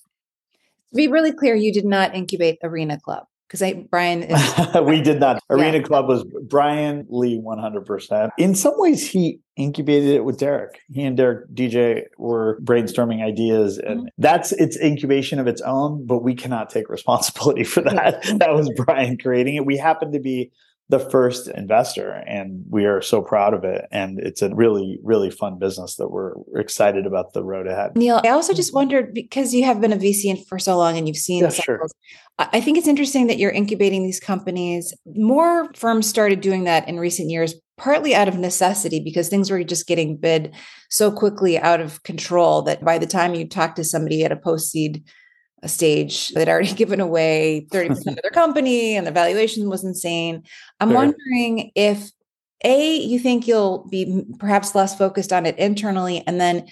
To 0.89 0.95
be 0.95 1.07
really 1.07 1.31
clear, 1.31 1.55
you 1.55 1.71
did 1.71 1.85
not 1.85 2.15
incubate 2.15 2.57
Arena 2.63 2.99
Club 2.99 3.25
because 3.49 3.63
I 3.63 3.87
Brian 3.89 4.23
is 4.23 4.75
we 4.83 5.01
did 5.01 5.19
not. 5.19 5.41
Arena 5.49 5.79
yeah. 5.79 5.83
Club 5.83 6.07
was 6.07 6.23
Brian 6.47 7.07
Lee 7.09 7.41
100%. 7.43 8.29
In 8.37 8.53
some 8.53 8.73
ways 8.77 9.09
he 9.09 9.39
incubated 9.57 10.11
it 10.11 10.23
with 10.23 10.37
Derek. 10.37 10.79
He 10.93 11.03
and 11.03 11.17
Derek 11.17 11.49
DJ 11.53 12.03
were 12.17 12.59
brainstorming 12.63 13.25
ideas 13.25 13.79
and 13.79 14.01
mm-hmm. 14.01 14.07
that's 14.19 14.51
its 14.53 14.77
incubation 14.77 15.39
of 15.39 15.47
its 15.47 15.61
own, 15.61 16.05
but 16.05 16.23
we 16.23 16.35
cannot 16.35 16.69
take 16.69 16.89
responsibility 16.89 17.63
for 17.63 17.81
that. 17.81 18.23
that 18.37 18.53
was 18.53 18.71
Brian 18.75 19.17
creating 19.17 19.55
it. 19.55 19.65
We 19.65 19.77
happened 19.77 20.13
to 20.13 20.19
be 20.19 20.51
the 20.89 20.99
first 20.99 21.47
investor 21.49 22.23
and 22.25 22.63
we 22.69 22.85
are 22.85 23.01
so 23.01 23.21
proud 23.21 23.53
of 23.53 23.63
it. 23.63 23.85
And 23.91 24.19
it's 24.19 24.41
a 24.41 24.53
really 24.53 24.99
really 25.03 25.29
fun 25.29 25.59
business 25.59 25.95
that 25.95 26.09
we're 26.09 26.33
excited 26.55 27.05
about 27.05 27.33
the 27.33 27.43
road 27.43 27.67
ahead. 27.67 27.95
Neil 27.95 28.21
i 28.23 28.29
also 28.29 28.53
just 28.53 28.73
wondered 28.73 29.13
because 29.13 29.53
you 29.53 29.63
have 29.63 29.79
been 29.79 29.93
a 29.93 29.97
vc 29.97 30.45
for 30.47 30.59
so 30.59 30.77
long 30.77 30.97
and 30.97 31.07
you've 31.07 31.17
seen 31.17 31.43
yeah, 31.43 31.49
sure. 31.49 31.87
i 32.37 32.59
think 32.59 32.77
it's 32.77 32.87
interesting 32.87 33.27
that 33.27 33.37
you're 33.37 33.51
incubating 33.51 34.03
these 34.03 34.19
companies. 34.19 34.93
More 35.15 35.71
firms 35.75 36.07
started 36.07 36.41
doing 36.41 36.63
that 36.65 36.87
in 36.87 36.99
recent 36.99 37.29
years 37.29 37.53
partly 37.79 38.13
out 38.13 38.27
of 38.27 38.37
necessity 38.37 38.99
because 38.99 39.29
things 39.29 39.49
were 39.49 39.63
just 39.63 39.87
getting 39.87 40.17
bid 40.17 40.53
so 40.89 41.11
quickly 41.11 41.57
out 41.57 41.79
of 41.79 42.03
control 42.03 42.61
that 42.61 42.83
by 42.83 42.97
the 42.97 43.07
time 43.07 43.33
you 43.33 43.47
talk 43.47 43.75
to 43.75 43.83
somebody 43.83 44.23
at 44.23 44.31
a 44.31 44.35
post 44.35 44.69
seed 44.69 45.03
a 45.61 45.67
stage 45.67 46.29
they'd 46.29 46.49
already 46.49 46.73
given 46.75 46.99
away 46.99 47.67
30% 47.71 47.91
of 48.07 48.19
their 48.21 48.31
company 48.33 48.95
and 48.95 49.05
the 49.05 49.11
valuation 49.11 49.69
was 49.69 49.83
insane. 49.83 50.43
I'm 50.79 50.89
sure. 50.89 50.97
wondering 50.97 51.71
if 51.75 52.11
A, 52.63 52.97
you 52.97 53.19
think 53.19 53.47
you'll 53.47 53.87
be 53.89 54.25
perhaps 54.39 54.75
less 54.75 54.97
focused 54.97 55.33
on 55.33 55.45
it 55.45 55.57
internally, 55.57 56.23
and 56.25 56.39
then 56.39 56.67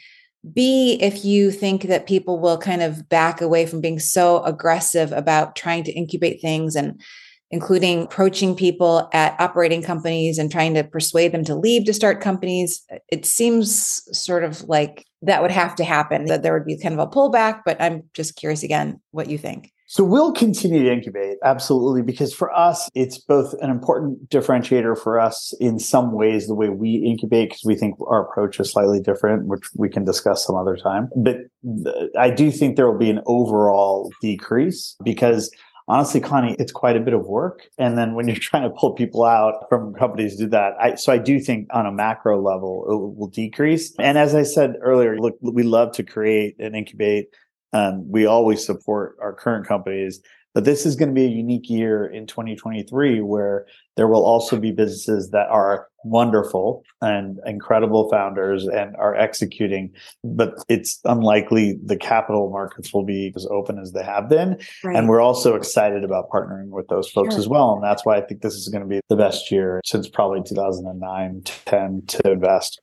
B, 0.54 0.98
if 1.02 1.26
you 1.26 1.52
think 1.52 1.84
that 1.84 2.08
people 2.08 2.40
will 2.40 2.58
kind 2.58 2.82
of 2.82 3.10
back 3.10 3.42
away 3.42 3.66
from 3.66 3.82
being 3.82 4.00
so 4.00 4.44
aggressive 4.44 5.12
about 5.12 5.56
trying 5.56 5.84
to 5.86 5.92
incubate 5.92 6.42
things 6.42 6.76
and 6.76 7.02
including 7.52 8.04
approaching 8.04 8.56
people 8.56 9.10
at 9.14 9.40
operating 9.40 9.82
companies 9.82 10.38
and 10.38 10.52
trying 10.52 10.74
to 10.74 10.84
persuade 10.84 11.32
them 11.32 11.44
to 11.46 11.56
leave 11.56 11.86
to 11.86 11.94
start 11.94 12.22
companies. 12.22 12.86
It 13.10 13.26
seems 13.26 14.02
sort 14.12 14.44
of 14.44 14.64
like 14.64 15.06
that 15.22 15.42
would 15.42 15.52
have 15.52 15.76
to 15.76 15.84
happen, 15.84 16.26
that 16.26 16.44
there 16.44 16.54
would 16.54 16.66
be 16.66 16.80
kind 16.80 16.94
of 16.94 17.00
a 17.00 17.08
pullback. 17.08 17.62
But 17.66 17.82
I'm 17.82 18.04
just 18.14 18.36
curious 18.36 18.64
again 18.64 19.00
what 19.12 19.30
you 19.30 19.38
think. 19.38 19.72
So 19.90 20.04
we'll 20.04 20.34
continue 20.34 20.84
to 20.84 20.92
incubate, 20.92 21.38
absolutely, 21.46 22.02
because 22.02 22.34
for 22.34 22.52
us, 22.54 22.90
it's 22.94 23.18
both 23.18 23.54
an 23.62 23.70
important 23.70 24.30
differentiator 24.30 25.02
for 25.02 25.18
us 25.18 25.54
in 25.62 25.80
some 25.80 26.12
ways, 26.12 26.48
the 26.48 26.56
way 26.56 26.68
we 26.68 26.96
incubate, 26.96 27.52
because 27.52 27.64
we 27.64 27.76
think 27.76 27.96
our 28.06 28.28
approach 28.28 28.60
is 28.60 28.70
slightly 28.70 29.00
different, 29.00 29.48
which 29.48 29.62
we 29.78 29.88
can 29.88 30.04
discuss 30.04 30.46
some 30.46 30.58
other 30.58 30.76
time. 30.76 31.08
But 31.16 31.38
uh, 31.86 32.08
I 32.20 32.32
do 32.32 32.52
think 32.52 32.76
there 32.76 32.92
will 32.92 33.00
be 33.00 33.10
an 33.10 33.22
overall 33.28 34.12
decrease 34.22 34.98
because 35.06 35.50
honestly, 35.88 36.20
Connie, 36.20 36.56
it's 36.60 36.72
quite 36.72 36.98
a 36.98 37.00
bit 37.00 37.14
of 37.14 37.26
work. 37.26 37.68
And 37.78 37.98
then 37.98 38.14
when 38.16 38.28
you're 38.28 38.38
trying 38.38 38.64
to 38.64 38.70
pull 38.70 38.94
people 38.94 39.24
out 39.24 39.66
from 39.70 39.94
companies 39.94 40.36
do 40.36 40.48
that, 40.48 40.74
I, 40.80 40.96
so 40.96 41.12
I 41.12 41.18
do 41.18 41.40
think 41.40 41.68
on 41.72 41.86
a 41.86 41.92
macro 41.92 42.42
level, 42.42 42.86
it 42.88 43.18
will 43.18 43.30
decrease. 43.30 43.94
And 44.00 44.18
as 44.18 44.36
I 44.36 44.44
said 44.44 44.76
earlier, 44.82 45.18
look, 45.18 45.38
we 45.42 45.64
love 45.64 45.94
to 45.94 46.04
create 46.04 46.56
and 46.60 46.76
incubate. 46.76 47.28
Um, 47.74 48.10
we 48.10 48.26
always 48.26 48.66
support 48.66 49.18
our 49.22 49.34
current 49.34 49.68
companies. 49.68 50.22
But 50.58 50.66
this 50.66 50.88
is 50.88 50.96
going 50.96 51.10
to 51.10 51.14
be 51.14 51.24
a 51.24 51.30
unique 51.30 51.70
year 51.70 52.08
in 52.08 52.26
2023 52.26 53.22
where 53.22 53.68
there 53.96 54.08
will 54.08 54.26
also 54.26 54.58
be 54.58 54.72
businesses 54.72 55.30
that 55.30 55.48
are 55.50 55.88
wonderful 56.04 56.84
and 57.00 57.40
incredible 57.46 58.10
founders 58.10 58.68
and 58.68 58.96
are 58.96 59.14
executing, 59.14 59.94
but 60.24 60.56
it's 60.68 61.00
unlikely 61.06 61.78
the 61.86 61.96
capital 61.96 62.50
markets 62.50 62.92
will 62.92 63.06
be 63.06 63.32
as 63.36 63.46
open 63.52 63.78
as 63.78 63.92
they 63.92 64.04
have 64.04 64.30
been. 64.30 64.58
Right. 64.84 64.96
And 64.96 65.08
we're 65.08 65.22
also 65.22 65.54
excited 65.54 66.04
about 66.04 66.28
partnering 66.32 66.70
with 66.70 66.88
those 66.88 67.08
folks 67.08 67.36
sure. 67.36 67.40
as 67.40 67.48
well. 67.48 67.76
And 67.76 67.84
that's 67.84 68.04
why 68.04 68.18
I 68.18 68.22
think 68.22 68.42
this 68.42 68.56
is 68.56 68.68
going 68.68 68.82
to 68.82 68.90
be 68.90 69.00
the 69.10 69.16
best 69.16 69.52
year 69.52 69.80
since 69.86 70.10
probably 70.10 70.42
2009, 70.42 71.44
10 71.44 72.04
to 72.08 72.32
invest. 72.32 72.82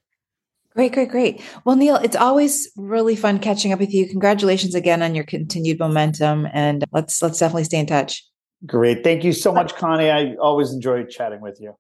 Great, 0.75 0.93
great, 0.93 1.09
great. 1.09 1.41
Well, 1.65 1.77
Neil, 1.77 1.97
it's 1.97 2.17
always 2.17 2.69
really 2.77 3.15
fun 3.15 3.39
catching 3.39 3.73
up 3.73 3.79
with 3.79 3.95
you. 3.95 4.09
Congratulations 4.09 4.75
again 4.75 5.03
on 5.03 5.15
your 5.15 5.25
continued 5.25 5.79
momentum, 5.79 6.49
and 6.53 6.85
let's 6.91 7.23
let's 7.23 7.39
definitely 7.39 7.65
stay 7.65 7.79
in 7.79 7.87
touch. 7.87 8.25
Great, 8.67 9.05
thank 9.05 9.23
you 9.23 9.33
so 9.33 9.53
much, 9.53 9.77
Connie. 9.77 10.11
I 10.11 10.35
always 10.35 10.73
enjoy 10.73 11.05
chatting 11.05 11.41
with 11.41 11.61
you. 11.61 11.77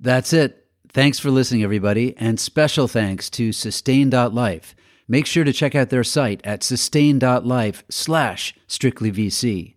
That's 0.00 0.32
it. 0.32 0.66
Thanks 0.88 1.18
for 1.18 1.30
listening, 1.30 1.62
everybody, 1.62 2.16
and 2.16 2.40
special 2.40 2.88
thanks 2.88 3.28
to 3.30 3.52
Sustain.life 3.52 4.74
Make 5.10 5.26
sure 5.26 5.42
to 5.42 5.52
check 5.52 5.74
out 5.74 5.90
their 5.90 6.04
site 6.04 6.40
at 6.44 6.62
sustain.life 6.62 7.82
slash 7.90 8.54
strictlyvc. 8.68 9.74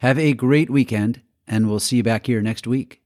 Have 0.00 0.18
a 0.18 0.34
great 0.34 0.68
weekend, 0.68 1.22
and 1.48 1.70
we'll 1.70 1.80
see 1.80 1.96
you 1.96 2.02
back 2.02 2.26
here 2.26 2.42
next 2.42 2.66
week. 2.66 3.00